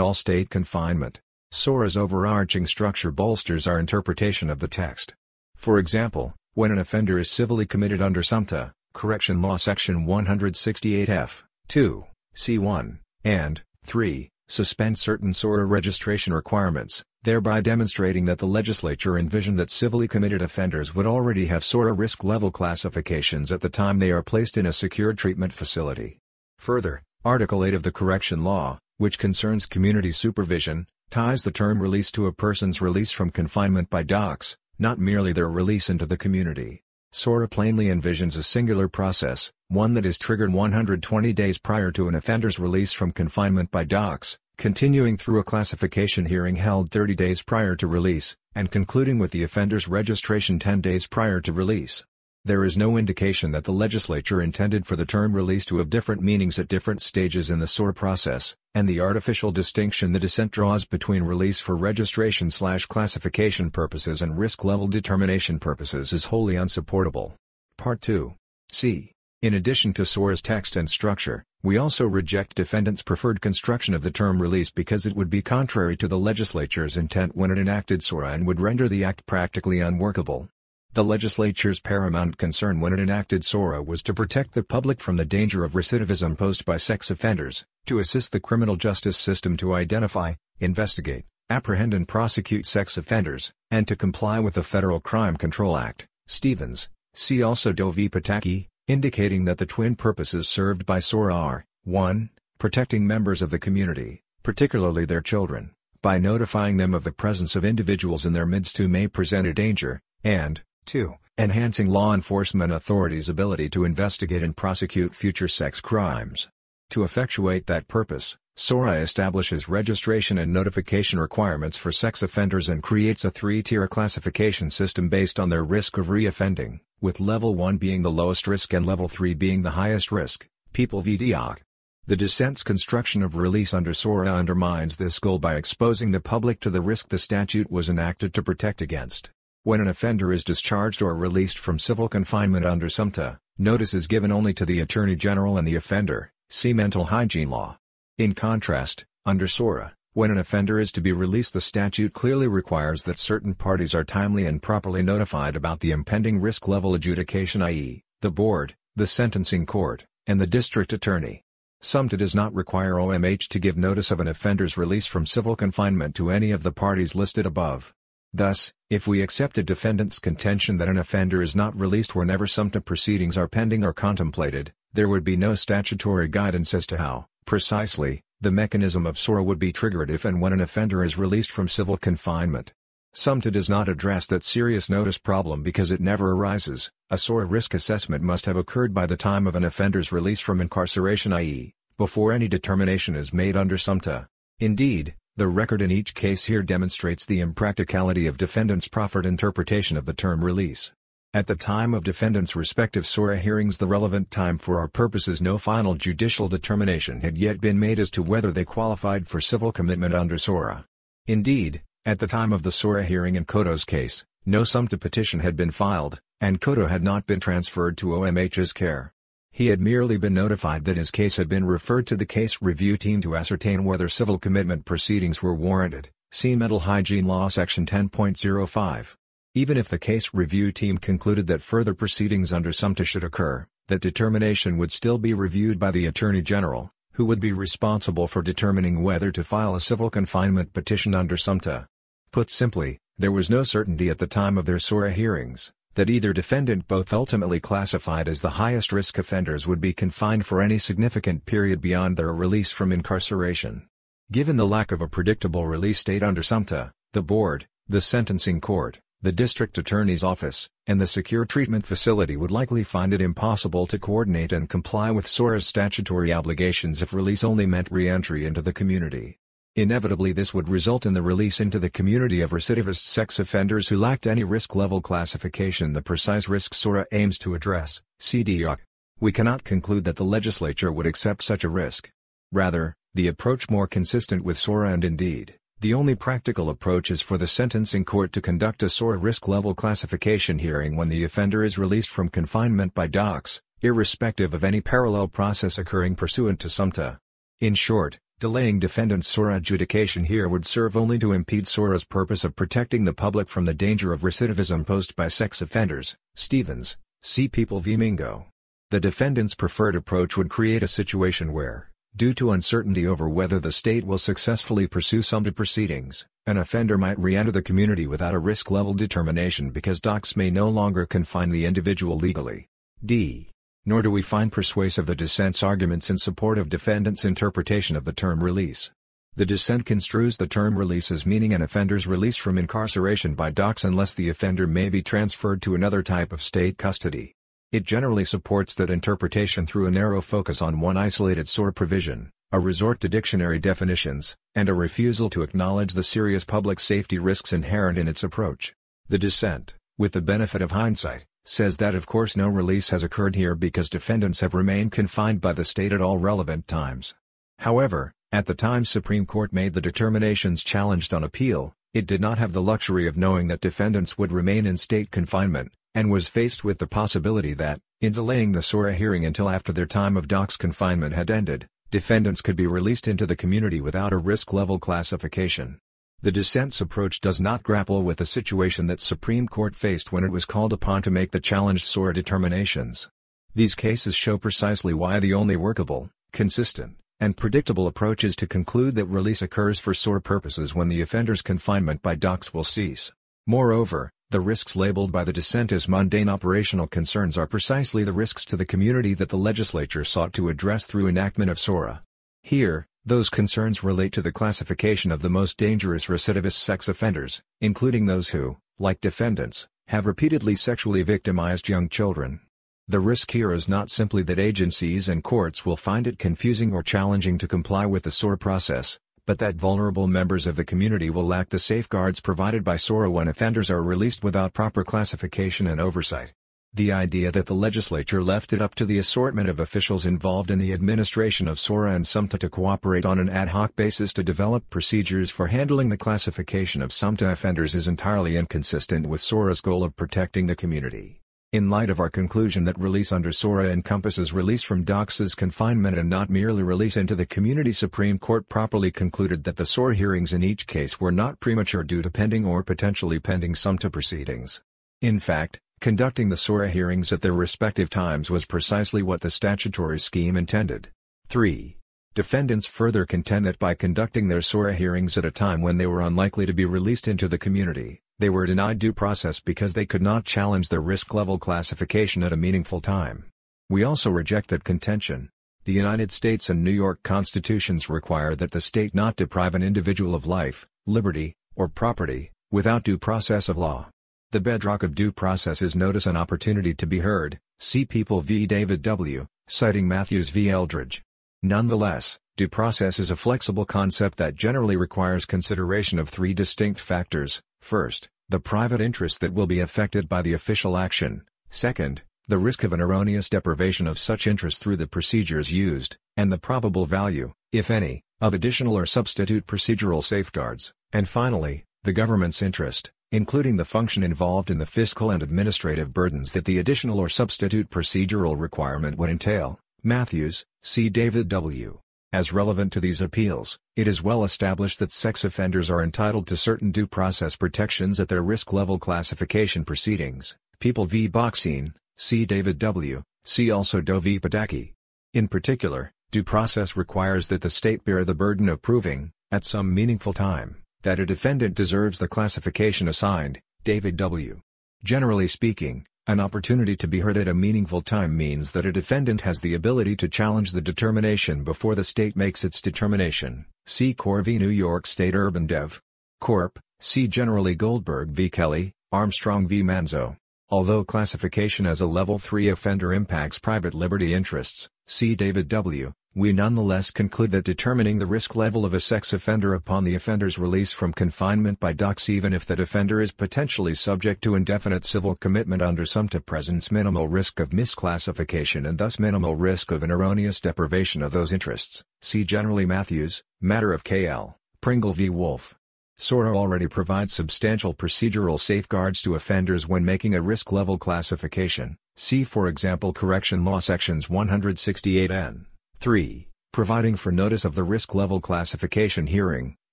all 0.00 0.14
state 0.14 0.48
confinement. 0.48 1.20
SORA's 1.50 1.94
overarching 1.94 2.64
structure 2.64 3.10
bolsters 3.10 3.66
our 3.66 3.78
interpretation 3.78 4.48
of 4.48 4.60
the 4.60 4.68
text. 4.68 5.14
For 5.54 5.78
example, 5.78 6.32
when 6.54 6.72
an 6.72 6.78
offender 6.78 7.18
is 7.18 7.30
civilly 7.30 7.66
committed 7.66 8.00
under 8.00 8.22
SOMTA, 8.22 8.72
Correction 8.94 9.42
Law 9.42 9.58
Section 9.58 10.06
168F, 10.06 11.42
2, 11.68 12.06
C1, 12.34 12.98
and 13.24 13.62
3, 13.84 14.30
suspend 14.48 14.98
certain 14.98 15.34
SORA 15.34 15.66
registration 15.66 16.32
requirements, 16.32 17.04
thereby 17.26 17.60
demonstrating 17.60 18.24
that 18.24 18.38
the 18.38 18.46
legislature 18.46 19.18
envisioned 19.18 19.58
that 19.58 19.68
civilly 19.68 20.06
committed 20.06 20.40
offenders 20.40 20.94
would 20.94 21.06
already 21.06 21.46
have 21.46 21.64
SORA 21.64 21.92
risk 21.92 22.22
level 22.22 22.52
classifications 22.52 23.50
at 23.50 23.60
the 23.62 23.68
time 23.68 23.98
they 23.98 24.12
are 24.12 24.22
placed 24.22 24.56
in 24.56 24.64
a 24.64 24.72
secured 24.72 25.18
treatment 25.18 25.52
facility. 25.52 26.20
Further, 26.58 27.02
Article 27.24 27.64
8 27.64 27.74
of 27.74 27.82
the 27.82 27.90
Correction 27.90 28.44
Law, 28.44 28.78
which 28.98 29.18
concerns 29.18 29.66
community 29.66 30.12
supervision, 30.12 30.86
ties 31.10 31.42
the 31.42 31.50
term 31.50 31.82
release 31.82 32.12
to 32.12 32.26
a 32.26 32.32
person's 32.32 32.80
release 32.80 33.10
from 33.10 33.30
confinement 33.30 33.90
by 33.90 34.04
docs, 34.04 34.56
not 34.78 35.00
merely 35.00 35.32
their 35.32 35.50
release 35.50 35.90
into 35.90 36.06
the 36.06 36.16
community. 36.16 36.84
SORA 37.10 37.48
plainly 37.48 37.86
envisions 37.86 38.38
a 38.38 38.44
singular 38.44 38.86
process, 38.86 39.50
one 39.66 39.94
that 39.94 40.06
is 40.06 40.16
triggered 40.16 40.52
120 40.52 41.32
days 41.32 41.58
prior 41.58 41.90
to 41.90 42.06
an 42.06 42.14
offender's 42.14 42.60
release 42.60 42.92
from 42.92 43.10
confinement 43.10 43.72
by 43.72 43.82
docs, 43.82 44.38
continuing 44.58 45.18
through 45.18 45.38
a 45.38 45.44
classification 45.44 46.26
hearing 46.26 46.56
held 46.56 46.90
30 46.90 47.14
days 47.14 47.42
prior 47.42 47.76
to 47.76 47.86
release, 47.86 48.36
and 48.54 48.70
concluding 48.70 49.18
with 49.18 49.30
the 49.30 49.42
offender's 49.42 49.86
registration 49.86 50.58
10 50.58 50.80
days 50.80 51.06
prior 51.06 51.42
to 51.42 51.52
release. 51.52 52.04
There 52.44 52.64
is 52.64 52.78
no 52.78 52.96
indication 52.96 53.50
that 53.50 53.64
the 53.64 53.72
legislature 53.72 54.40
intended 54.40 54.86
for 54.86 54.96
the 54.96 55.04
term 55.04 55.34
release 55.34 55.66
to 55.66 55.78
have 55.78 55.90
different 55.90 56.22
meanings 56.22 56.58
at 56.58 56.68
different 56.68 57.02
stages 57.02 57.50
in 57.50 57.58
the 57.58 57.66
SOR 57.66 57.92
process, 57.92 58.56
and 58.74 58.88
the 58.88 59.00
artificial 59.00 59.52
distinction 59.52 60.12
the 60.12 60.20
dissent 60.20 60.52
draws 60.52 60.84
between 60.84 61.24
release 61.24 61.60
for 61.60 61.76
registration 61.76 62.50
slash 62.50 62.86
classification 62.86 63.70
purposes 63.70 64.22
and 64.22 64.38
risk 64.38 64.64
level 64.64 64.86
determination 64.86 65.58
purposes 65.58 66.12
is 66.12 66.26
wholly 66.26 66.56
unsupportable. 66.56 67.34
Part 67.76 68.00
2. 68.00 68.34
C. 68.72 69.12
In 69.42 69.52
addition 69.52 69.92
to 69.94 70.06
SORA's 70.06 70.40
text 70.40 70.76
and 70.76 70.88
structure, 70.88 71.44
we 71.62 71.76
also 71.76 72.06
reject 72.06 72.54
defendants' 72.54 73.02
preferred 73.02 73.42
construction 73.42 73.92
of 73.92 74.00
the 74.00 74.10
term 74.10 74.40
release 74.40 74.70
because 74.70 75.04
it 75.04 75.14
would 75.14 75.28
be 75.28 75.42
contrary 75.42 75.94
to 75.98 76.08
the 76.08 76.18
legislature's 76.18 76.96
intent 76.96 77.36
when 77.36 77.50
it 77.50 77.58
enacted 77.58 78.02
SORA 78.02 78.32
and 78.32 78.46
would 78.46 78.60
render 78.60 78.88
the 78.88 79.04
act 79.04 79.26
practically 79.26 79.80
unworkable. 79.80 80.48
The 80.94 81.04
legislature's 81.04 81.80
paramount 81.80 82.38
concern 82.38 82.80
when 82.80 82.94
it 82.94 82.98
enacted 82.98 83.44
SORA 83.44 83.82
was 83.82 84.02
to 84.04 84.14
protect 84.14 84.54
the 84.54 84.62
public 84.62 85.00
from 85.00 85.16
the 85.16 85.26
danger 85.26 85.64
of 85.64 85.72
recidivism 85.72 86.38
posed 86.38 86.64
by 86.64 86.78
sex 86.78 87.10
offenders, 87.10 87.66
to 87.84 87.98
assist 87.98 88.32
the 88.32 88.40
criminal 88.40 88.76
justice 88.76 89.18
system 89.18 89.58
to 89.58 89.74
identify, 89.74 90.32
investigate, 90.60 91.26
apprehend 91.50 91.92
and 91.92 92.08
prosecute 92.08 92.64
sex 92.64 92.96
offenders, 92.96 93.52
and 93.70 93.86
to 93.86 93.96
comply 93.96 94.40
with 94.40 94.54
the 94.54 94.62
Federal 94.62 94.98
Crime 94.98 95.36
Control 95.36 95.76
Act. 95.76 96.06
Stevens, 96.26 96.88
see 97.12 97.42
also 97.42 97.74
Doe 97.74 97.90
v. 97.90 98.08
Pataki, 98.08 98.68
indicating 98.88 99.44
that 99.44 99.58
the 99.58 99.66
twin 99.66 99.96
purposes 99.96 100.48
served 100.48 100.86
by 100.86 101.00
SORA 101.00 101.34
are, 101.34 101.66
1. 101.84 102.30
Protecting 102.58 103.06
members 103.06 103.42
of 103.42 103.50
the 103.50 103.58
community, 103.58 104.22
particularly 104.42 105.04
their 105.04 105.20
children, 105.20 105.74
by 106.02 106.18
notifying 106.18 106.76
them 106.76 106.94
of 106.94 107.04
the 107.04 107.12
presence 107.12 107.56
of 107.56 107.64
individuals 107.64 108.24
in 108.24 108.32
their 108.32 108.46
midst 108.46 108.78
who 108.78 108.86
may 108.88 109.08
present 109.08 109.46
a 109.46 109.52
danger, 109.52 110.00
and, 110.22 110.62
2. 110.84 111.14
Enhancing 111.36 111.88
law 111.88 112.14
enforcement 112.14 112.72
authorities' 112.72 113.28
ability 113.28 113.68
to 113.68 113.84
investigate 113.84 114.42
and 114.42 114.56
prosecute 114.56 115.14
future 115.14 115.48
sex 115.48 115.80
crimes. 115.80 116.48
To 116.90 117.02
effectuate 117.02 117.66
that 117.66 117.88
purpose, 117.88 118.38
SORA 118.58 118.94
establishes 118.94 119.68
registration 119.68 120.38
and 120.38 120.50
notification 120.50 121.20
requirements 121.20 121.76
for 121.76 121.92
sex 121.92 122.22
offenders 122.22 122.70
and 122.70 122.82
creates 122.82 123.22
a 123.22 123.30
three-tier 123.30 123.86
classification 123.86 124.70
system 124.70 125.10
based 125.10 125.38
on 125.38 125.50
their 125.50 125.62
risk 125.62 125.98
of 125.98 126.06
reoffending 126.06 126.80
with 126.98 127.20
level 127.20 127.54
1 127.54 127.76
being 127.76 128.00
the 128.00 128.10
lowest 128.10 128.46
risk 128.46 128.72
and 128.72 128.86
level 128.86 129.08
3 129.08 129.34
being 129.34 129.60
the 129.60 129.72
highest 129.72 130.10
risk, 130.10 130.48
People 130.72 131.02
v. 131.02 131.18
Diak. 131.18 131.58
The 132.06 132.16
dissent's 132.16 132.62
construction 132.62 133.22
of 133.22 133.36
release 133.36 133.74
under 133.74 133.92
SORA 133.92 134.32
undermines 134.32 134.96
this 134.96 135.18
goal 135.18 135.38
by 135.38 135.56
exposing 135.56 136.12
the 136.12 136.20
public 136.20 136.58
to 136.60 136.70
the 136.70 136.80
risk 136.80 137.10
the 137.10 137.18
statute 137.18 137.70
was 137.70 137.90
enacted 137.90 138.32
to 138.32 138.42
protect 138.42 138.80
against. 138.80 139.30
When 139.64 139.82
an 139.82 139.88
offender 139.88 140.32
is 140.32 140.44
discharged 140.44 141.02
or 141.02 141.14
released 141.14 141.58
from 141.58 141.78
civil 141.78 142.08
confinement 142.08 142.64
under 142.64 142.86
SOMTA, 142.86 143.38
notice 143.58 143.92
is 143.92 144.06
given 144.06 144.32
only 144.32 144.54
to 144.54 144.64
the 144.64 144.80
Attorney 144.80 145.14
General 145.14 145.58
and 145.58 145.68
the 145.68 145.76
offender, 145.76 146.32
see 146.48 146.72
Mental 146.72 147.04
Hygiene 147.04 147.50
Law. 147.50 147.76
In 148.18 148.34
contrast, 148.34 149.04
under 149.26 149.46
SORA, 149.46 149.92
When 150.14 150.30
an 150.30 150.38
offender 150.38 150.80
is 150.80 150.90
to 150.92 151.02
be 151.02 151.12
released 151.12 151.52
the 151.52 151.60
statute 151.60 152.14
clearly 152.14 152.48
requires 152.48 153.02
that 153.02 153.18
certain 153.18 153.52
parties 153.52 153.94
are 153.94 154.04
timely 154.04 154.46
and 154.46 154.62
properly 154.62 155.02
notified 155.02 155.54
about 155.54 155.80
the 155.80 155.90
impending 155.90 156.40
risk 156.40 156.66
level 156.66 156.94
adjudication 156.94 157.60
i.e., 157.60 158.02
the 158.22 158.30
board, 158.30 158.74
the 158.94 159.06
sentencing 159.06 159.66
court, 159.66 160.06
and 160.26 160.40
the 160.40 160.46
district 160.46 160.94
attorney. 160.94 161.42
SOMTA 161.82 162.16
does 162.16 162.34
not 162.34 162.54
require 162.54 162.94
OMH 162.94 163.48
to 163.48 163.58
give 163.58 163.76
notice 163.76 164.10
of 164.10 164.18
an 164.18 164.28
offender's 164.28 164.78
release 164.78 165.04
from 165.04 165.26
civil 165.26 165.54
confinement 165.54 166.14
to 166.14 166.30
any 166.30 166.52
of 166.52 166.62
the 166.62 166.72
parties 166.72 167.14
listed 167.14 167.44
above. 167.44 167.92
Thus, 168.32 168.72
if 168.88 169.06
we 169.06 169.20
accept 169.20 169.58
a 169.58 169.62
defendant's 169.62 170.18
contention 170.18 170.78
that 170.78 170.88
an 170.88 170.96
offender 170.96 171.42
is 171.42 171.54
not 171.54 171.78
released 171.78 172.14
whenever 172.14 172.46
SOMTA 172.46 172.82
proceedings 172.82 173.36
are 173.36 173.46
pending 173.46 173.84
or 173.84 173.92
contemplated, 173.92 174.72
there 174.94 175.10
would 175.10 175.22
be 175.22 175.36
no 175.36 175.54
statutory 175.54 176.28
guidance 176.28 176.72
as 176.72 176.86
to 176.86 176.96
how, 176.96 177.26
precisely, 177.46 178.20
the 178.40 178.50
mechanism 178.50 179.06
of 179.06 179.18
SORA 179.18 179.42
would 179.42 179.58
be 179.58 179.72
triggered 179.72 180.10
if 180.10 180.24
and 180.24 180.40
when 180.40 180.52
an 180.52 180.60
offender 180.60 181.02
is 181.02 181.16
released 181.16 181.50
from 181.50 181.68
civil 181.68 181.96
confinement. 181.96 182.74
SOMTA 183.14 183.50
does 183.50 183.70
not 183.70 183.88
address 183.88 184.26
that 184.26 184.44
serious 184.44 184.90
notice 184.90 185.16
problem 185.16 185.62
because 185.62 185.90
it 185.90 186.00
never 186.02 186.32
arises. 186.32 186.92
A 187.08 187.16
SORA 187.16 187.46
risk 187.46 187.72
assessment 187.72 188.22
must 188.22 188.44
have 188.44 188.56
occurred 188.56 188.92
by 188.92 189.06
the 189.06 189.16
time 189.16 189.46
of 189.46 189.56
an 189.56 189.64
offender's 189.64 190.12
release 190.12 190.40
from 190.40 190.60
incarceration 190.60 191.32
i.e., 191.32 191.72
before 191.96 192.32
any 192.32 192.46
determination 192.46 193.16
is 193.16 193.32
made 193.32 193.56
under 193.56 193.78
SOMTA. 193.78 194.26
Indeed, 194.60 195.14
the 195.36 195.48
record 195.48 195.80
in 195.80 195.90
each 195.90 196.14
case 196.14 196.44
here 196.44 196.62
demonstrates 196.62 197.24
the 197.24 197.40
impracticality 197.40 198.26
of 198.26 198.36
defendants' 198.36 198.88
proffered 198.88 199.24
interpretation 199.24 199.96
of 199.96 200.04
the 200.04 200.12
term 200.12 200.44
release. 200.44 200.92
At 201.36 201.48
the 201.48 201.54
time 201.54 201.92
of 201.92 202.02
defendants' 202.02 202.56
respective 202.56 203.06
SORA 203.06 203.36
hearings 203.36 203.76
the 203.76 203.86
relevant 203.86 204.30
time 204.30 204.56
for 204.56 204.78
our 204.78 204.88
purposes 204.88 205.42
no 205.42 205.58
final 205.58 205.94
judicial 205.94 206.48
determination 206.48 207.20
had 207.20 207.36
yet 207.36 207.60
been 207.60 207.78
made 207.78 207.98
as 207.98 208.10
to 208.12 208.22
whether 208.22 208.50
they 208.50 208.64
qualified 208.64 209.28
for 209.28 209.38
civil 209.38 209.70
commitment 209.70 210.14
under 210.14 210.38
SORA. 210.38 210.86
Indeed, 211.26 211.82
at 212.06 212.20
the 212.20 212.26
time 212.26 212.54
of 212.54 212.62
the 212.62 212.72
SORA 212.72 213.04
hearing 213.04 213.34
in 213.34 213.44
Cotto's 213.44 213.84
case, 213.84 214.24
no 214.46 214.62
SOMTA 214.62 214.98
petition 214.98 215.40
had 215.40 215.56
been 215.56 215.70
filed, 215.70 216.22
and 216.40 216.58
Cotto 216.58 216.88
had 216.88 217.02
not 217.02 217.26
been 217.26 217.38
transferred 217.38 217.98
to 217.98 218.14
OMH's 218.14 218.72
care. 218.72 219.12
He 219.52 219.66
had 219.66 219.78
merely 219.78 220.16
been 220.16 220.32
notified 220.32 220.86
that 220.86 220.96
his 220.96 221.10
case 221.10 221.36
had 221.36 221.50
been 221.50 221.66
referred 221.66 222.06
to 222.06 222.16
the 222.16 222.24
case 222.24 222.62
review 222.62 222.96
team 222.96 223.20
to 223.20 223.36
ascertain 223.36 223.84
whether 223.84 224.08
civil 224.08 224.38
commitment 224.38 224.86
proceedings 224.86 225.42
were 225.42 225.54
warranted, 225.54 226.08
see 226.32 226.56
Mental 226.56 226.80
Hygiene 226.80 227.26
Law 227.26 227.48
Section 227.48 227.84
10.05. 227.84 229.16
Even 229.56 229.78
if 229.78 229.88
the 229.88 229.98
case 229.98 230.34
review 230.34 230.70
team 230.70 230.98
concluded 230.98 231.46
that 231.46 231.62
further 231.62 231.94
proceedings 231.94 232.52
under 232.52 232.72
SOMTA 232.72 233.06
should 233.06 233.24
occur, 233.24 233.66
that 233.88 234.02
determination 234.02 234.76
would 234.76 234.92
still 234.92 235.16
be 235.16 235.32
reviewed 235.32 235.78
by 235.78 235.90
the 235.90 236.04
Attorney 236.04 236.42
General, 236.42 236.90
who 237.12 237.24
would 237.24 237.40
be 237.40 237.52
responsible 237.52 238.26
for 238.26 238.42
determining 238.42 239.02
whether 239.02 239.32
to 239.32 239.42
file 239.42 239.74
a 239.74 239.80
civil 239.80 240.10
confinement 240.10 240.74
petition 240.74 241.14
under 241.14 241.38
SOMTA. 241.38 241.86
Put 242.32 242.50
simply, 242.50 242.98
there 243.16 243.32
was 243.32 243.48
no 243.48 243.62
certainty 243.62 244.10
at 244.10 244.18
the 244.18 244.26
time 244.26 244.58
of 244.58 244.66
their 244.66 244.78
SORA 244.78 245.10
hearings, 245.10 245.72
that 245.94 246.10
either 246.10 246.34
defendant 246.34 246.86
both 246.86 247.14
ultimately 247.14 247.58
classified 247.58 248.28
as 248.28 248.42
the 248.42 248.60
highest 248.60 248.92
risk 248.92 249.16
offenders 249.16 249.66
would 249.66 249.80
be 249.80 249.94
confined 249.94 250.44
for 250.44 250.60
any 250.60 250.76
significant 250.76 251.46
period 251.46 251.80
beyond 251.80 252.18
their 252.18 252.34
release 252.34 252.72
from 252.72 252.92
incarceration. 252.92 253.88
Given 254.30 254.58
the 254.58 254.66
lack 254.66 254.92
of 254.92 255.00
a 255.00 255.08
predictable 255.08 255.66
release 255.66 256.04
date 256.04 256.22
under 256.22 256.42
SOMTA, 256.42 256.92
the 257.14 257.22
board, 257.22 257.66
the 257.88 258.02
sentencing 258.02 258.60
court, 258.60 258.98
the 259.26 259.32
district 259.32 259.76
attorney's 259.76 260.22
office, 260.22 260.70
and 260.86 261.00
the 261.00 261.06
secure 261.08 261.44
treatment 261.44 261.84
facility 261.84 262.36
would 262.36 262.52
likely 262.52 262.84
find 262.84 263.12
it 263.12 263.20
impossible 263.20 263.84
to 263.84 263.98
coordinate 263.98 264.52
and 264.52 264.70
comply 264.70 265.10
with 265.10 265.26
SORA's 265.26 265.66
statutory 265.66 266.32
obligations 266.32 267.02
if 267.02 267.12
release 267.12 267.42
only 267.42 267.66
meant 267.66 267.90
re-entry 267.90 268.46
into 268.46 268.62
the 268.62 268.72
community. 268.72 269.36
Inevitably 269.74 270.30
this 270.30 270.54
would 270.54 270.68
result 270.68 271.04
in 271.04 271.14
the 271.14 271.22
release 271.22 271.58
into 271.58 271.80
the 271.80 271.90
community 271.90 272.40
of 272.40 272.52
recidivist 272.52 273.00
sex 273.00 273.40
offenders 273.40 273.88
who 273.88 273.98
lacked 273.98 274.28
any 274.28 274.44
risk 274.44 274.76
level 274.76 275.00
classification 275.00 275.92
the 275.92 276.02
precise 276.02 276.48
risk 276.48 276.72
SORA 276.72 277.04
aims 277.10 277.36
to 277.38 277.56
address, 277.56 278.02
CDOC. 278.20 278.78
We 279.18 279.32
cannot 279.32 279.64
conclude 279.64 280.04
that 280.04 280.14
the 280.14 280.24
legislature 280.24 280.92
would 280.92 281.06
accept 281.06 281.42
such 281.42 281.64
a 281.64 281.68
risk. 281.68 282.12
Rather, 282.52 282.94
the 283.12 283.26
approach 283.26 283.68
more 283.68 283.88
consistent 283.88 284.44
with 284.44 284.56
SORA 284.56 284.92
and 284.92 285.04
indeed, 285.04 285.56
the 285.80 285.92
only 285.92 286.14
practical 286.14 286.70
approach 286.70 287.10
is 287.10 287.20
for 287.20 287.36
the 287.36 287.46
sentencing 287.46 288.04
court 288.04 288.32
to 288.32 288.40
conduct 288.40 288.82
a 288.82 288.88
SORA 288.88 289.18
risk 289.18 289.46
level 289.46 289.74
classification 289.74 290.58
hearing 290.58 290.96
when 290.96 291.10
the 291.10 291.22
offender 291.22 291.62
is 291.62 291.76
released 291.76 292.08
from 292.08 292.30
confinement 292.30 292.94
by 292.94 293.06
docs, 293.06 293.60
irrespective 293.82 294.54
of 294.54 294.64
any 294.64 294.80
parallel 294.80 295.28
process 295.28 295.76
occurring 295.76 296.16
pursuant 296.16 296.58
to 296.60 296.68
SOMTA. 296.68 297.18
In 297.60 297.74
short, 297.74 298.18
delaying 298.40 298.78
defendant's 298.78 299.28
SORA 299.28 299.56
adjudication 299.56 300.24
here 300.24 300.48
would 300.48 300.64
serve 300.64 300.96
only 300.96 301.18
to 301.18 301.32
impede 301.32 301.66
SORA's 301.66 302.04
purpose 302.04 302.42
of 302.42 302.56
protecting 302.56 303.04
the 303.04 303.12
public 303.12 303.48
from 303.48 303.66
the 303.66 303.74
danger 303.74 304.14
of 304.14 304.22
recidivism 304.22 304.86
posed 304.86 305.14
by 305.14 305.28
sex 305.28 305.60
offenders, 305.60 306.16
Stevens, 306.34 306.96
see 307.22 307.48
People 307.48 307.80
v. 307.80 307.98
Mingo. 307.98 308.46
The 308.90 309.00
defendant's 309.00 309.54
preferred 309.54 309.94
approach 309.94 310.36
would 310.36 310.48
create 310.48 310.82
a 310.82 310.88
situation 310.88 311.52
where, 311.52 311.90
Due 312.16 312.32
to 312.32 312.52
uncertainty 312.52 313.06
over 313.06 313.28
whether 313.28 313.60
the 313.60 313.70
state 313.70 314.02
will 314.02 314.16
successfully 314.16 314.86
pursue 314.86 315.18
SOMTA 315.18 315.54
proceedings, 315.54 316.26
an 316.46 316.56
offender 316.56 316.96
might 316.96 317.18
re-enter 317.18 317.52
the 317.52 317.60
community 317.60 318.06
without 318.06 318.32
a 318.32 318.38
risk 318.38 318.70
level 318.70 318.94
determination 318.94 319.68
because 319.68 320.00
docs 320.00 320.34
may 320.34 320.50
no 320.50 320.70
longer 320.70 321.04
confine 321.04 321.50
the 321.50 321.66
individual 321.66 322.16
legally. 322.16 322.68
D. 323.04 323.50
Nor 323.84 324.00
do 324.00 324.10
we 324.10 324.22
find 324.22 324.50
persuasive 324.50 325.04
the 325.04 325.14
dissent's 325.14 325.62
arguments 325.62 326.08
in 326.08 326.16
support 326.16 326.56
of 326.56 326.70
defendant's 326.70 327.26
interpretation 327.26 327.96
of 327.96 328.04
the 328.04 328.14
term 328.14 328.42
release. 328.42 328.90
The 329.34 329.44
dissent 329.44 329.84
construes 329.84 330.38
the 330.38 330.46
term 330.46 330.78
release 330.78 331.12
as 331.12 331.26
meaning 331.26 331.52
an 331.52 331.60
offender's 331.60 332.06
release 332.06 332.38
from 332.38 332.56
incarceration 332.56 333.34
by 333.34 333.50
docs 333.50 333.84
unless 333.84 334.14
the 334.14 334.30
offender 334.30 334.66
may 334.66 334.88
be 334.88 335.02
transferred 335.02 335.60
to 335.62 335.74
another 335.74 336.02
type 336.02 336.32
of 336.32 336.40
state 336.40 336.78
custody. 336.78 337.35
It 337.76 337.84
generally 337.84 338.24
supports 338.24 338.74
that 338.76 338.88
interpretation 338.88 339.66
through 339.66 339.84
a 339.84 339.90
narrow 339.90 340.22
focus 340.22 340.62
on 340.62 340.80
one 340.80 340.96
isolated 340.96 341.46
SORA 341.46 341.74
provision, 341.74 342.30
a 342.50 342.58
resort 342.58 343.00
to 343.00 343.08
dictionary 343.10 343.58
definitions, 343.58 344.34
and 344.54 344.70
a 344.70 344.72
refusal 344.72 345.28
to 345.28 345.42
acknowledge 345.42 345.92
the 345.92 346.02
serious 346.02 346.42
public 346.42 346.80
safety 346.80 347.18
risks 347.18 347.52
inherent 347.52 347.98
in 347.98 348.08
its 348.08 348.24
approach. 348.24 348.72
The 349.10 349.18
dissent, 349.18 349.74
with 349.98 350.12
the 350.12 350.22
benefit 350.22 350.62
of 350.62 350.70
hindsight, 350.70 351.26
says 351.44 351.76
that 351.76 351.94
of 351.94 352.06
course 352.06 352.34
no 352.34 352.48
release 352.48 352.88
has 352.88 353.02
occurred 353.02 353.36
here 353.36 353.54
because 353.54 353.90
defendants 353.90 354.40
have 354.40 354.54
remained 354.54 354.92
confined 354.92 355.42
by 355.42 355.52
the 355.52 355.62
state 355.62 355.92
at 355.92 356.00
all 356.00 356.16
relevant 356.16 356.66
times. 356.66 357.14
However, 357.58 358.10
at 358.32 358.46
the 358.46 358.54
time 358.54 358.86
Supreme 358.86 359.26
Court 359.26 359.52
made 359.52 359.74
the 359.74 359.82
determinations 359.82 360.64
challenged 360.64 361.12
on 361.12 361.22
appeal, 361.22 361.74
it 361.92 362.06
did 362.06 362.22
not 362.22 362.38
have 362.38 362.54
the 362.54 362.62
luxury 362.62 363.06
of 363.06 363.18
knowing 363.18 363.48
that 363.48 363.60
defendants 363.60 364.16
would 364.16 364.32
remain 364.32 364.64
in 364.64 364.78
state 364.78 365.10
confinement, 365.10 365.72
and 365.96 366.10
was 366.10 366.28
faced 366.28 366.62
with 366.62 366.76
the 366.78 366.86
possibility 366.86 367.54
that, 367.54 367.80
in 368.02 368.12
delaying 368.12 368.52
the 368.52 368.60
SORA 368.60 368.92
hearing 368.92 369.24
until 369.24 369.48
after 369.48 369.72
their 369.72 369.86
time 369.86 370.14
of 370.14 370.28
docs 370.28 370.54
confinement 370.58 371.14
had 371.14 371.30
ended, 371.30 371.66
defendants 371.90 372.42
could 372.42 372.54
be 372.54 372.66
released 372.66 373.08
into 373.08 373.24
the 373.24 373.34
community 373.34 373.80
without 373.80 374.12
a 374.12 374.18
risk 374.18 374.52
level 374.52 374.78
classification. 374.78 375.78
The 376.20 376.30
dissent's 376.30 376.82
approach 376.82 377.22
does 377.22 377.40
not 377.40 377.62
grapple 377.62 378.02
with 378.02 378.18
the 378.18 378.26
situation 378.26 378.88
that 378.88 379.00
Supreme 379.00 379.48
Court 379.48 379.74
faced 379.74 380.12
when 380.12 380.22
it 380.22 380.30
was 380.30 380.44
called 380.44 380.74
upon 380.74 381.00
to 381.00 381.10
make 381.10 381.30
the 381.30 381.40
challenged 381.40 381.86
SORA 381.86 382.12
determinations. 382.12 383.08
These 383.54 383.74
cases 383.74 384.14
show 384.14 384.36
precisely 384.36 384.92
why 384.92 385.18
the 385.18 385.32
only 385.32 385.56
workable, 385.56 386.10
consistent, 386.30 386.98
and 387.20 387.38
predictable 387.38 387.86
approach 387.86 388.22
is 388.22 388.36
to 388.36 388.46
conclude 388.46 388.96
that 388.96 389.06
release 389.06 389.40
occurs 389.40 389.80
for 389.80 389.94
SORA 389.94 390.20
purposes 390.20 390.74
when 390.74 390.90
the 390.90 391.00
offender's 391.00 391.40
confinement 391.40 392.02
by 392.02 392.16
docs 392.16 392.52
will 392.52 392.64
cease. 392.64 393.14
Moreover, 393.46 394.10
the 394.30 394.40
risks 394.40 394.74
labeled 394.74 395.12
by 395.12 395.22
the 395.22 395.32
dissent 395.32 395.70
as 395.70 395.88
mundane 395.88 396.28
operational 396.28 396.88
concerns 396.88 397.36
are 397.36 397.46
precisely 397.46 398.02
the 398.02 398.12
risks 398.12 398.44
to 398.44 398.56
the 398.56 398.64
community 398.64 399.14
that 399.14 399.28
the 399.28 399.38
legislature 399.38 400.02
sought 400.02 400.32
to 400.32 400.48
address 400.48 400.84
through 400.84 401.06
enactment 401.06 401.48
of 401.48 401.60
SORA. 401.60 402.02
Here, 402.42 402.88
those 403.04 403.30
concerns 403.30 403.84
relate 403.84 404.12
to 404.14 404.22
the 404.22 404.32
classification 404.32 405.12
of 405.12 405.22
the 405.22 405.30
most 405.30 405.56
dangerous 405.56 406.06
recidivist 406.06 406.54
sex 406.54 406.88
offenders, 406.88 407.40
including 407.60 408.06
those 408.06 408.30
who, 408.30 408.56
like 408.80 409.00
defendants, 409.00 409.68
have 409.86 410.06
repeatedly 410.06 410.56
sexually 410.56 411.04
victimized 411.04 411.68
young 411.68 411.88
children. 411.88 412.40
The 412.88 412.98
risk 412.98 413.30
here 413.30 413.52
is 413.52 413.68
not 413.68 413.90
simply 413.90 414.24
that 414.24 414.40
agencies 414.40 415.08
and 415.08 415.22
courts 415.22 415.64
will 415.64 415.76
find 415.76 416.04
it 416.08 416.18
confusing 416.18 416.72
or 416.72 416.82
challenging 416.82 417.38
to 417.38 417.46
comply 417.46 417.86
with 417.86 418.02
the 418.02 418.10
SORA 418.10 418.38
process, 418.38 418.98
but 419.26 419.38
that 419.38 419.56
vulnerable 419.56 420.06
members 420.06 420.46
of 420.46 420.56
the 420.56 420.64
community 420.64 421.10
will 421.10 421.26
lack 421.26 421.48
the 421.48 421.58
safeguards 421.58 422.20
provided 422.20 422.62
by 422.62 422.76
SORA 422.76 423.10
when 423.10 423.28
offenders 423.28 423.70
are 423.70 423.82
released 423.82 424.22
without 424.22 424.54
proper 424.54 424.84
classification 424.84 425.66
and 425.66 425.80
oversight. 425.80 426.32
The 426.72 426.92
idea 426.92 427.32
that 427.32 427.46
the 427.46 427.54
legislature 427.54 428.22
left 428.22 428.52
it 428.52 428.60
up 428.60 428.74
to 428.76 428.84
the 428.84 428.98
assortment 428.98 429.48
of 429.48 429.58
officials 429.58 430.06
involved 430.06 430.50
in 430.50 430.58
the 430.58 430.72
administration 430.72 431.48
of 431.48 431.58
SORA 431.58 431.94
and 431.94 432.04
SOMTA 432.04 432.38
to 432.38 432.48
cooperate 432.48 433.06
on 433.06 433.18
an 433.18 433.28
ad 433.28 433.48
hoc 433.48 433.74
basis 433.74 434.12
to 434.12 434.22
develop 434.22 434.68
procedures 434.70 435.30
for 435.30 435.46
handling 435.46 435.88
the 435.88 435.96
classification 435.96 436.82
of 436.82 436.90
SOMTA 436.90 437.32
offenders 437.32 437.74
is 437.74 437.88
entirely 437.88 438.36
inconsistent 438.36 439.06
with 439.06 439.20
SORA's 439.20 439.60
goal 439.60 439.82
of 439.82 439.96
protecting 439.96 440.46
the 440.46 440.54
community. 440.54 441.22
In 441.56 441.70
light 441.70 441.88
of 441.88 442.00
our 442.00 442.10
conclusion 442.10 442.64
that 442.64 442.78
release 442.78 443.10
under 443.12 443.32
SORA 443.32 443.70
encompasses 443.70 444.30
release 444.30 444.62
from 444.62 444.84
DOCS's 444.84 445.34
confinement 445.34 445.96
and 445.96 446.10
not 446.10 446.28
merely 446.28 446.62
release 446.62 446.98
into 446.98 447.14
the 447.14 447.24
community 447.24 447.72
Supreme 447.72 448.18
Court 448.18 448.46
properly 448.50 448.90
concluded 448.90 449.44
that 449.44 449.56
the 449.56 449.64
SORA 449.64 449.94
hearings 449.94 450.34
in 450.34 450.42
each 450.42 450.66
case 450.66 451.00
were 451.00 451.10
not 451.10 451.40
premature 451.40 451.82
due 451.82 452.02
to 452.02 452.10
pending 452.10 452.44
or 452.44 452.62
potentially 452.62 453.18
pending 453.18 453.54
SOMTA 453.54 453.90
proceedings. 453.90 454.60
In 455.00 455.18
fact, 455.18 455.58
conducting 455.80 456.28
the 456.28 456.36
SORA 456.36 456.68
hearings 456.68 457.10
at 457.10 457.22
their 457.22 457.32
respective 457.32 457.88
times 457.88 458.28
was 458.28 458.44
precisely 458.44 459.02
what 459.02 459.22
the 459.22 459.30
statutory 459.30 459.98
scheme 459.98 460.36
intended. 460.36 460.90
3. 461.30 461.78
Defendants 462.14 462.66
further 462.66 463.06
contend 463.06 463.46
that 463.46 463.58
by 463.58 463.72
conducting 463.72 464.28
their 464.28 464.42
SORA 464.42 464.74
hearings 464.74 465.16
at 465.16 465.24
a 465.24 465.30
time 465.30 465.62
when 465.62 465.78
they 465.78 465.86
were 465.86 466.02
unlikely 466.02 466.44
to 466.44 466.52
be 466.52 466.66
released 466.66 467.08
into 467.08 467.28
the 467.28 467.38
community, 467.38 468.02
they 468.18 468.30
were 468.30 468.46
denied 468.46 468.78
due 468.78 468.92
process 468.92 469.40
because 469.40 469.74
they 469.74 469.84
could 469.84 470.02
not 470.02 470.24
challenge 470.24 470.68
their 470.68 470.80
risk 470.80 471.12
level 471.12 471.38
classification 471.38 472.22
at 472.22 472.32
a 472.32 472.36
meaningful 472.36 472.80
time. 472.80 473.26
We 473.68 473.84
also 473.84 474.10
reject 474.10 474.50
that 474.50 474.64
contention. 474.64 475.28
The 475.64 475.72
United 475.72 476.12
States 476.12 476.48
and 476.48 476.62
New 476.62 476.70
York 476.70 477.02
constitutions 477.02 477.90
require 477.90 478.34
that 478.36 478.52
the 478.52 478.60
state 478.60 478.94
not 478.94 479.16
deprive 479.16 479.54
an 479.54 479.62
individual 479.62 480.14
of 480.14 480.24
life, 480.24 480.66
liberty, 480.86 481.34
or 481.56 481.68
property, 481.68 482.30
without 482.50 482.84
due 482.84 482.96
process 482.96 483.48
of 483.48 483.58
law. 483.58 483.90
The 484.30 484.40
bedrock 484.40 484.82
of 484.82 484.94
due 484.94 485.12
process 485.12 485.60
is 485.60 485.74
notice 485.74 486.06
and 486.06 486.16
opportunity 486.16 486.72
to 486.74 486.86
be 486.86 487.00
heard, 487.00 487.38
see 487.58 487.84
People 487.84 488.20
v. 488.20 488.46
David 488.46 488.82
W., 488.82 489.26
citing 489.48 489.88
Mathews 489.88 490.30
v. 490.30 490.50
Eldridge. 490.50 491.02
Nonetheless, 491.42 492.18
due 492.36 492.48
process 492.48 492.98
is 492.98 493.10
a 493.10 493.16
flexible 493.16 493.64
concept 493.64 494.18
that 494.18 494.36
generally 494.36 494.76
requires 494.76 495.24
consideration 495.24 495.98
of 495.98 496.08
three 496.08 496.34
distinct 496.34 496.80
factors, 496.80 497.42
First, 497.66 498.08
the 498.28 498.38
private 498.38 498.80
interest 498.80 499.20
that 499.20 499.34
will 499.34 499.48
be 499.48 499.58
affected 499.58 500.08
by 500.08 500.22
the 500.22 500.34
official 500.34 500.76
action, 500.76 501.24
second, 501.50 502.02
the 502.28 502.38
risk 502.38 502.62
of 502.62 502.72
an 502.72 502.80
erroneous 502.80 503.28
deprivation 503.28 503.88
of 503.88 503.98
such 503.98 504.28
interest 504.28 504.62
through 504.62 504.76
the 504.76 504.86
procedures 504.86 505.50
used, 505.50 505.96
and 506.16 506.30
the 506.30 506.38
probable 506.38 506.86
value, 506.86 507.32
if 507.50 507.68
any, 507.68 508.04
of 508.20 508.34
additional 508.34 508.78
or 508.78 508.86
substitute 508.86 509.48
procedural 509.48 510.04
safeguards, 510.04 510.72
and 510.92 511.08
finally, 511.08 511.64
the 511.82 511.92
government's 511.92 512.40
interest, 512.40 512.92
including 513.10 513.56
the 513.56 513.64
function 513.64 514.04
involved 514.04 514.48
in 514.48 514.58
the 514.58 514.64
fiscal 514.64 515.10
and 515.10 515.20
administrative 515.20 515.92
burdens 515.92 516.34
that 516.34 516.44
the 516.44 516.60
additional 516.60 517.00
or 517.00 517.08
substitute 517.08 517.68
procedural 517.68 518.38
requirement 518.38 518.96
would 518.96 519.10
entail. 519.10 519.58
Mathews, 519.82 520.46
C. 520.62 520.88
David 520.88 521.28
W. 521.28 521.80
As 522.12 522.32
relevant 522.32 522.72
to 522.72 522.80
these 522.80 523.00
appeals, 523.00 523.58
it 523.74 523.88
is 523.88 524.02
well 524.02 524.22
established 524.22 524.78
that 524.78 524.92
sex 524.92 525.24
offenders 525.24 525.70
are 525.70 525.82
entitled 525.82 526.26
to 526.28 526.36
certain 526.36 526.70
due 526.70 526.86
process 526.86 527.34
protections 527.34 527.98
at 527.98 528.08
their 528.08 528.22
risk 528.22 528.52
level 528.52 528.78
classification 528.78 529.64
proceedings. 529.64 530.36
People 530.60 530.86
v. 530.86 531.08
Baxin, 531.08 531.74
see 531.96 532.24
David 532.24 532.58
W., 532.58 533.02
see 533.24 533.50
also 533.50 533.80
Doe 533.80 534.00
v. 534.00 534.20
Pataki. 534.20 534.72
In 535.14 535.26
particular, 535.26 535.92
due 536.12 536.22
process 536.22 536.76
requires 536.76 537.28
that 537.28 537.42
the 537.42 537.50
state 537.50 537.84
bear 537.84 538.04
the 538.04 538.14
burden 538.14 538.48
of 538.48 538.62
proving, 538.62 539.10
at 539.32 539.44
some 539.44 539.74
meaningful 539.74 540.12
time, 540.12 540.62
that 540.82 541.00
a 541.00 541.06
defendant 541.06 541.54
deserves 541.54 541.98
the 541.98 542.08
classification 542.08 542.86
assigned, 542.86 543.40
David 543.64 543.96
W. 543.96 544.40
Generally 544.84 545.28
speaking, 545.28 545.84
an 546.08 546.20
opportunity 546.20 546.76
to 546.76 546.86
be 546.86 547.00
heard 547.00 547.16
at 547.16 547.26
a 547.26 547.34
meaningful 547.34 547.82
time 547.82 548.16
means 548.16 548.52
that 548.52 548.64
a 548.64 548.70
defendant 548.70 549.22
has 549.22 549.40
the 549.40 549.54
ability 549.54 549.96
to 549.96 550.08
challenge 550.08 550.52
the 550.52 550.60
determination 550.60 551.42
before 551.42 551.74
the 551.74 551.82
state 551.82 552.14
makes 552.14 552.44
its 552.44 552.62
determination. 552.62 553.44
See 553.66 553.92
Kaur 553.92 554.22
v. 554.22 554.38
New 554.38 554.48
York 554.48 554.86
State 554.86 555.16
Urban 555.16 555.48
Dev. 555.48 555.82
Corp. 556.20 556.60
See 556.78 557.08
Generally 557.08 557.56
Goldberg 557.56 558.10
v. 558.10 558.30
Kelly, 558.30 558.72
Armstrong 558.92 559.48
v. 559.48 559.64
Manzo. 559.64 560.16
Although 560.48 560.84
classification 560.84 561.66
as 561.66 561.80
a 561.80 561.86
Level 561.86 562.20
3 562.20 562.50
offender 562.50 562.92
impacts 562.92 563.40
private 563.40 563.74
liberty 563.74 564.14
interests, 564.14 564.68
see 564.86 565.16
David 565.16 565.48
W., 565.48 565.92
we 566.16 566.32
nonetheless 566.32 566.90
conclude 566.90 567.30
that 567.30 567.44
determining 567.44 567.98
the 567.98 568.06
risk 568.06 568.34
level 568.34 568.64
of 568.64 568.72
a 568.72 568.80
sex 568.80 569.12
offender 569.12 569.52
upon 569.52 569.84
the 569.84 569.94
offender's 569.94 570.38
release 570.38 570.72
from 570.72 570.90
confinement 570.90 571.60
by 571.60 571.74
DOCS 571.74 572.08
even 572.08 572.32
if 572.32 572.46
that 572.46 572.58
offender 572.58 573.02
is 573.02 573.12
potentially 573.12 573.74
subject 573.74 574.22
to 574.22 574.34
indefinite 574.34 574.86
civil 574.86 575.14
commitment 575.14 575.60
under 575.60 575.82
SOMTA 575.82 576.24
presents 576.24 576.70
minimal 576.70 577.06
risk 577.06 577.38
of 577.38 577.50
misclassification 577.50 578.66
and 578.66 578.78
thus 578.78 578.98
minimal 578.98 579.36
risk 579.36 579.70
of 579.70 579.82
an 579.82 579.90
erroneous 579.90 580.40
deprivation 580.40 581.02
of 581.02 581.12
those 581.12 581.34
interests. 581.34 581.84
See 582.00 582.24
generally 582.24 582.64
Mathews, 582.64 583.22
Matter 583.42 583.74
of 583.74 583.84
K.L., 583.84 584.38
Pringle 584.62 584.94
v. 584.94 585.10
Wolfe. 585.10 585.54
SORA 585.98 586.34
already 586.34 586.66
provides 586.66 587.12
substantial 587.12 587.74
procedural 587.74 588.40
safeguards 588.40 589.02
to 589.02 589.16
offenders 589.16 589.68
when 589.68 589.84
making 589.84 590.14
a 590.14 590.22
risk 590.22 590.50
level 590.50 590.78
classification. 590.78 591.76
See 591.94 592.24
for 592.24 592.48
example 592.48 592.94
Correction 592.94 593.44
Law 593.44 593.60
Sections 593.60 594.06
168N. 594.06 595.44
3. 595.86 596.26
Providing 596.52 596.96
for 596.96 597.12
notice 597.12 597.44
of 597.44 597.54
the 597.54 597.62
risk 597.62 597.94
level 597.94 598.20
classification 598.20 599.06
hearing, 599.06 599.54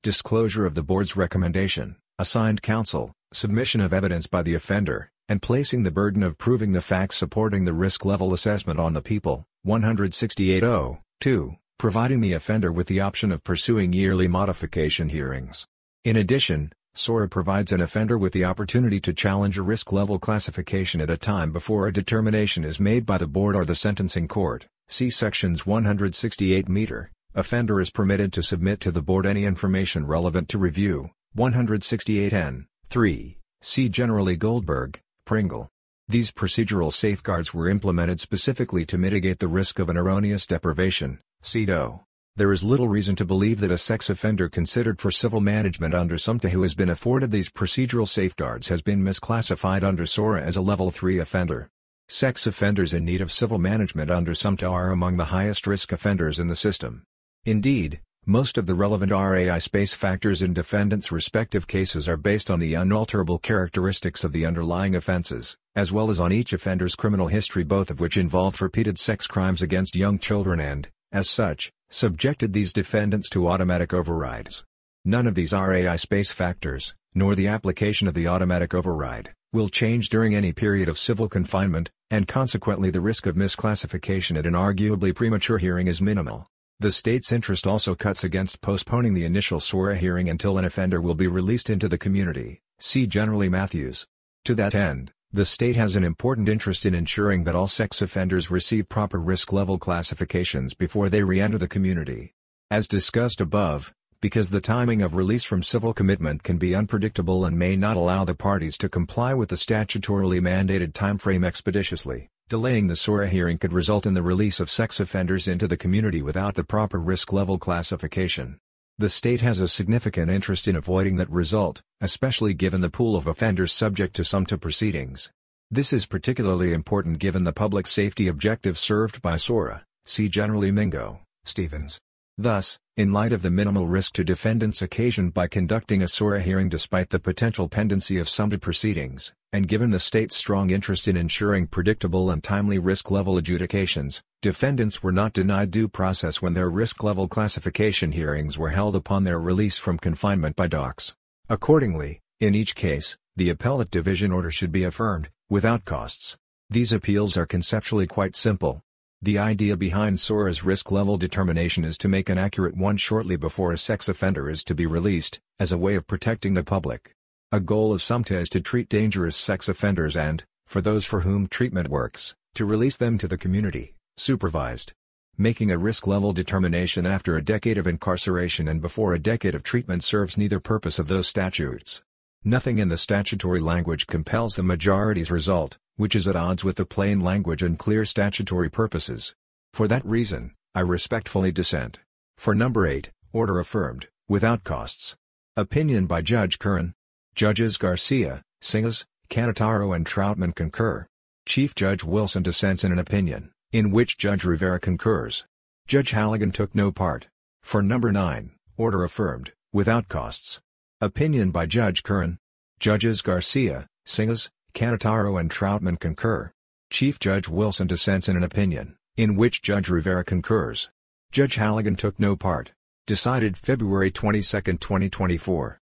disclosure 0.03 0.63
of 0.63 0.75
the 0.75 0.83
board's 0.83 1.15
recommendation, 1.15 1.95
assigned 2.19 2.61
counsel, 2.61 3.11
submission 3.33 3.81
of 3.81 3.91
evidence 3.91 4.27
by 4.27 4.43
the 4.43 4.53
offender, 4.53 5.09
and 5.27 5.41
placing 5.41 5.81
the 5.81 5.89
burden 5.89 6.21
of 6.21 6.37
proving 6.37 6.71
the 6.71 6.81
facts 6.81 7.17
supporting 7.17 7.65
the 7.65 7.73
risk 7.73 8.05
level 8.05 8.31
assessment 8.31 8.79
on 8.79 8.93
the 8.93 9.01
people. 9.01 9.43
168.0. 9.65 10.99
2. 11.19 11.55
Providing 11.79 12.21
the 12.21 12.33
offender 12.33 12.71
with 12.71 12.85
the 12.85 12.99
option 12.99 13.31
of 13.31 13.43
pursuing 13.43 13.91
yearly 13.91 14.27
modification 14.27 15.09
hearings. 15.09 15.65
In 16.03 16.15
addition, 16.15 16.71
SORA 16.93 17.27
provides 17.27 17.71
an 17.71 17.81
offender 17.81 18.19
with 18.19 18.33
the 18.33 18.45
opportunity 18.45 18.99
to 18.99 19.13
challenge 19.13 19.57
a 19.57 19.63
risk 19.63 19.91
level 19.91 20.19
classification 20.19 21.01
at 21.01 21.09
a 21.09 21.17
time 21.17 21.51
before 21.51 21.87
a 21.87 21.91
determination 21.91 22.63
is 22.63 22.79
made 22.79 23.03
by 23.03 23.17
the 23.17 23.25
board 23.25 23.55
or 23.55 23.65
the 23.65 23.73
sentencing 23.73 24.27
court. 24.27 24.67
See 24.87 25.09
sections 25.09 25.65
168 25.65 26.69
meter. 26.69 27.11
Offender 27.35 27.81
is 27.81 27.89
permitted 27.89 28.31
to 28.33 28.43
submit 28.43 28.79
to 28.81 28.91
the 28.91 29.01
board 29.01 29.25
any 29.25 29.45
information 29.45 30.05
relevant 30.05 30.49
to 30.49 30.57
review. 30.57 31.09
168N. 31.37 32.65
3. 32.89 33.37
See 33.61 33.89
generally 33.89 34.35
Goldberg, 34.35 34.99
Pringle. 35.25 35.69
These 36.07 36.31
procedural 36.31 36.93
safeguards 36.93 37.53
were 37.53 37.69
implemented 37.69 38.19
specifically 38.19 38.85
to 38.85 38.97
mitigate 38.97 39.39
the 39.39 39.47
risk 39.47 39.79
of 39.79 39.89
an 39.89 39.97
erroneous 39.97 40.45
deprivation. 40.45 41.19
CEDO. 41.41 42.01
There 42.35 42.51
is 42.51 42.63
little 42.63 42.87
reason 42.87 43.15
to 43.17 43.25
believe 43.25 43.59
that 43.61 43.71
a 43.71 43.77
sex 43.77 44.09
offender 44.09 44.49
considered 44.49 44.99
for 44.99 45.11
civil 45.11 45.39
management 45.39 45.93
under 45.93 46.15
SOMTA 46.15 46.49
who 46.49 46.63
has 46.63 46.73
been 46.73 46.89
afforded 46.89 47.31
these 47.31 47.49
procedural 47.49 48.07
safeguards 48.07 48.67
has 48.67 48.81
been 48.81 49.03
misclassified 49.03 49.83
under 49.83 50.05
SORA 50.05 50.41
as 50.41 50.55
a 50.55 50.61
Level 50.61 50.91
3 50.91 51.19
offender. 51.19 51.69
Sex 52.09 52.45
offenders 52.45 52.93
in 52.93 53.05
need 53.05 53.21
of 53.21 53.31
civil 53.31 53.57
management 53.57 54.11
under 54.11 54.33
SOMTA 54.33 54.69
are 54.69 54.91
among 54.91 55.17
the 55.17 55.25
highest 55.25 55.65
risk 55.65 55.91
offenders 55.91 56.37
in 56.37 56.47
the 56.47 56.55
system. 56.55 57.03
Indeed, 57.45 58.01
most 58.25 58.57
of 58.57 58.65
the 58.65 58.75
relevant 58.75 59.11
RAI 59.11 59.59
space 59.59 59.95
factors 59.95 60.41
in 60.41 60.53
defendants' 60.53 61.11
respective 61.11 61.67
cases 61.67 62.07
are 62.07 62.15
based 62.15 62.49
on 62.49 62.59
the 62.59 62.73
unalterable 62.73 63.37
characteristics 63.37 64.23
of 64.23 64.31
the 64.31 64.45
underlying 64.45 64.95
offenses, 64.95 65.57
as 65.75 65.91
well 65.91 66.09
as 66.09 66.19
on 66.19 66.31
each 66.31 66.53
offender's 66.53 66.95
criminal 66.95 67.27
history 67.27 67.63
both 67.63 67.89
of 67.89 67.99
which 67.99 68.17
involved 68.17 68.61
repeated 68.61 68.97
sex 68.97 69.27
crimes 69.27 69.61
against 69.61 69.95
young 69.95 70.19
children 70.19 70.59
and, 70.59 70.89
as 71.11 71.29
such, 71.29 71.71
subjected 71.89 72.53
these 72.53 72.71
defendants 72.71 73.29
to 73.29 73.47
automatic 73.47 73.93
overrides. 73.93 74.63
None 75.03 75.27
of 75.27 75.35
these 75.35 75.51
RAI 75.51 75.97
space 75.97 76.31
factors, 76.31 76.95
nor 77.13 77.35
the 77.35 77.47
application 77.47 78.07
of 78.07 78.13
the 78.13 78.27
automatic 78.27 78.73
override, 78.73 79.33
will 79.53 79.69
change 79.69 80.09
during 80.09 80.33
any 80.33 80.51
period 80.51 80.89
of 80.89 80.97
civil 80.97 81.29
confinement, 81.29 81.91
and 82.09 82.27
consequently 82.27 82.89
the 82.89 82.99
risk 82.99 83.25
of 83.25 83.35
misclassification 83.35 84.37
at 84.37 84.47
an 84.47 84.53
arguably 84.53 85.15
premature 85.15 85.59
hearing 85.59 85.87
is 85.87 86.01
minimal. 86.01 86.45
The 86.79 86.91
state's 86.91 87.31
interest 87.31 87.67
also 87.67 87.93
cuts 87.93 88.23
against 88.23 88.59
postponing 88.59 89.13
the 89.13 89.25
initial 89.25 89.59
SORA 89.59 89.95
hearing 89.95 90.27
until 90.27 90.57
an 90.57 90.65
offender 90.65 90.99
will 90.99 91.15
be 91.15 91.27
released 91.27 91.69
into 91.69 91.87
the 91.87 91.97
community, 91.97 92.61
see 92.79 93.07
generally 93.07 93.47
Mathews. 93.47 94.07
To 94.45 94.55
that 94.55 94.75
end, 94.75 95.13
the 95.31 95.45
state 95.45 95.75
has 95.75 95.95
an 95.95 96.03
important 96.03 96.49
interest 96.49 96.85
in 96.85 96.93
ensuring 96.93 97.43
that 97.43 97.55
all 97.55 97.67
sex 97.67 98.01
offenders 98.01 98.51
receive 98.51 98.89
proper 98.89 99.19
risk 99.19 99.53
level 99.53 99.77
classifications 99.77 100.73
before 100.73 101.09
they 101.09 101.23
re-enter 101.23 101.57
the 101.57 101.67
community. 101.67 102.33
As 102.69 102.87
discussed 102.87 103.39
above, 103.39 103.93
because 104.23 104.51
the 104.51 104.61
timing 104.61 105.01
of 105.01 105.15
release 105.15 105.43
from 105.43 105.61
civil 105.61 105.93
commitment 105.93 106.43
can 106.43 106.57
be 106.57 106.73
unpredictable 106.73 107.43
and 107.43 107.59
may 107.59 107.75
not 107.75 107.97
allow 107.97 108.23
the 108.23 108.33
parties 108.33 108.77
to 108.77 108.87
comply 108.87 109.33
with 109.33 109.49
the 109.49 109.57
statutorily 109.57 110.39
mandated 110.39 110.93
timeframe 110.93 111.45
expeditiously. 111.45 112.29
Delaying 112.47 112.87
the 112.87 112.95
SORA 112.95 113.27
hearing 113.27 113.57
could 113.57 113.73
result 113.73 114.05
in 114.05 114.13
the 114.13 114.23
release 114.23 114.61
of 114.61 114.69
sex 114.69 115.01
offenders 115.01 115.45
into 115.49 115.67
the 115.67 115.75
community 115.75 116.21
without 116.21 116.55
the 116.55 116.63
proper 116.63 117.01
risk 117.01 117.33
level 117.33 117.57
classification. 117.57 118.59
The 118.97 119.09
state 119.09 119.41
has 119.41 119.59
a 119.59 119.67
significant 119.67 120.31
interest 120.31 120.69
in 120.69 120.77
avoiding 120.77 121.17
that 121.17 121.29
result, 121.29 121.81
especially 121.99 122.53
given 122.53 122.79
the 122.79 122.89
pool 122.89 123.17
of 123.17 123.27
offenders 123.27 123.73
subject 123.73 124.15
to 124.15 124.21
SOMTA 124.21 124.61
proceedings. 124.61 125.31
This 125.69 125.91
is 125.91 126.05
particularly 126.05 126.71
important 126.71 127.19
given 127.19 127.43
the 127.43 127.51
public 127.51 127.87
safety 127.87 128.29
objective 128.29 128.79
served 128.79 129.21
by 129.21 129.35
SORA, 129.35 129.83
see 130.05 130.29
generally 130.29 130.71
Mingo, 130.71 131.19
Stevens. 131.43 131.99
Thus, 132.37 132.79
in 132.97 133.11
light 133.11 133.31
of 133.31 133.43
the 133.43 133.51
minimal 133.51 133.87
risk 133.87 134.13
to 134.13 134.23
defendants 134.23 134.81
occasioned 134.81 135.35
by 135.35 135.47
conducting 135.47 136.01
a 136.01 136.07
SORA 136.07 136.41
hearing 136.41 136.67
despite 136.67 137.11
the 137.11 137.19
potential 137.19 137.69
pendency 137.69 138.17
of 138.17 138.27
SOMTA 138.27 138.59
proceedings, 138.59 139.33
and 139.51 139.67
given 139.67 139.91
the 139.91 139.99
state's 139.99 140.35
strong 140.35 140.71
interest 140.71 141.07
in 141.07 141.15
ensuring 141.15 141.67
predictable 141.67 142.31
and 142.31 142.43
timely 142.43 142.79
risk-level 142.79 143.37
adjudications, 143.37 144.23
defendants 144.41 145.03
were 145.03 145.11
not 145.11 145.33
denied 145.33 145.69
due 145.69 145.87
process 145.87 146.41
when 146.41 146.55
their 146.55 146.71
risk-level 146.71 147.27
classification 147.27 148.11
hearings 148.13 148.57
were 148.57 148.71
held 148.71 148.95
upon 148.95 149.23
their 149.23 149.39
release 149.39 149.77
from 149.77 149.99
confinement 149.99 150.55
by 150.55 150.67
DOCS. 150.67 151.15
Accordingly, 151.49 152.19
in 152.39 152.55
each 152.55 152.73
case, 152.73 153.15
the 153.35 153.51
appellate 153.51 153.91
division 153.91 154.31
order 154.31 154.49
should 154.49 154.71
be 154.71 154.83
affirmed, 154.83 155.29
without 155.51 155.85
costs. 155.85 156.35
These 156.67 156.91
appeals 156.91 157.37
are 157.37 157.45
conceptually 157.45 158.07
quite 158.07 158.35
simple. 158.35 158.81
The 159.23 159.39
idea 159.39 159.77
behind 159.77 160.19
SORA's 160.19 160.65
risk 160.65 160.91
level 160.91 161.15
determination 161.15 161.85
is 161.85 161.97
to 161.99 162.09
make 162.09 162.27
an 162.27 162.37
accurate 162.37 162.75
one 162.75 162.97
shortly 162.97 163.37
before 163.37 163.71
a 163.71 163.77
sex 163.77 164.09
offender 164.09 164.49
is 164.49 164.65
to 164.65 164.75
be 164.75 164.85
released, 164.85 165.39
as 165.57 165.71
a 165.71 165.77
way 165.77 165.95
of 165.95 166.07
protecting 166.07 166.55
the 166.55 166.63
public. 166.63 167.15
A 167.49 167.61
goal 167.61 167.93
of 167.93 168.01
SOMTA 168.01 168.41
is 168.41 168.49
to 168.49 168.59
treat 168.59 168.89
dangerous 168.89 169.37
sex 169.37 169.69
offenders 169.69 170.17
and, 170.17 170.43
for 170.67 170.81
those 170.81 171.05
for 171.05 171.21
whom 171.21 171.47
treatment 171.47 171.87
works, 171.87 172.35
to 172.55 172.65
release 172.65 172.97
them 172.97 173.17
to 173.17 173.29
the 173.29 173.37
community, 173.37 173.95
supervised. 174.17 174.91
Making 175.37 175.71
a 175.71 175.77
risk 175.77 176.05
level 176.05 176.33
determination 176.33 177.05
after 177.05 177.37
a 177.37 177.45
decade 177.45 177.77
of 177.77 177.87
incarceration 177.87 178.67
and 178.67 178.81
before 178.81 179.13
a 179.13 179.19
decade 179.19 179.55
of 179.55 179.63
treatment 179.63 180.03
serves 180.03 180.37
neither 180.37 180.59
purpose 180.59 180.99
of 180.99 181.07
those 181.07 181.29
statutes. 181.29 182.03
Nothing 182.43 182.77
in 182.77 182.89
the 182.89 182.97
statutory 182.97 183.61
language 183.61 184.05
compels 184.05 184.57
the 184.57 184.63
majority's 184.63 185.31
result, 185.31 185.77
which 185.95 186.15
is 186.15 186.27
at 186.27 186.35
odds 186.35 186.63
with 186.63 186.77
the 186.77 186.85
plain 186.85 187.19
language 187.19 187.61
and 187.61 187.77
clear 187.77 188.05
statutory 188.05 188.69
purposes. 188.69 189.35
For 189.73 189.87
that 189.87 190.05
reason, 190.05 190.53
I 190.75 190.81
respectfully 190.81 191.51
dissent. 191.51 191.99
For 192.37 192.55
number 192.55 192.87
8, 192.87 193.11
order 193.31 193.59
affirmed, 193.59 194.07
without 194.27 194.63
costs. 194.63 195.15
Opinion 195.55 196.07
by 196.07 196.21
Judge 196.21 196.57
Curran. 196.59 196.93
Judges 197.35 197.77
Garcia, 197.77 198.43
Singas, 198.61 199.05
Cannataro 199.29 199.95
and 199.95 200.05
Troutman 200.05 200.53
concur. 200.55 201.07
Chief 201.45 201.75
Judge 201.75 202.03
Wilson 202.03 202.43
dissents 202.43 202.83
in 202.83 202.91
an 202.91 202.99
opinion, 202.99 203.51
in 203.71 203.91
which 203.91 204.17
Judge 204.17 204.43
Rivera 204.43 204.79
concurs. 204.79 205.45
Judge 205.87 206.11
Halligan 206.11 206.51
took 206.51 206.73
no 206.73 206.91
part. 206.91 207.27
For 207.61 207.81
number 207.81 208.11
9, 208.11 208.51
order 208.77 209.03
affirmed, 209.03 209.53
without 209.71 210.07
costs. 210.07 210.61
Opinion 211.01 211.51
by 211.51 211.65
Judge 211.65 212.03
Curran. 212.03 212.37
Judges 212.79 213.21
Garcia, 213.21 213.87
Singas, 214.05 214.49
Cannataro 214.73 215.39
and 215.39 215.51
Troutman 215.51 215.99
concur. 215.99 216.51
Chief 216.89 217.19
Judge 217.19 217.47
Wilson 217.47 217.85
dissents 217.87 218.27
in 218.27 218.35
an 218.35 218.43
opinion, 218.43 218.97
in 219.15 219.35
which 219.35 219.61
Judge 219.61 219.87
Rivera 219.87 220.23
concurs. 220.23 220.89
Judge 221.31 221.55
Halligan 221.55 221.95
took 221.95 222.19
no 222.19 222.35
part. 222.35 222.71
Decided 223.05 223.57
February 223.57 224.09
22, 224.09 224.41
2024. 224.41 225.79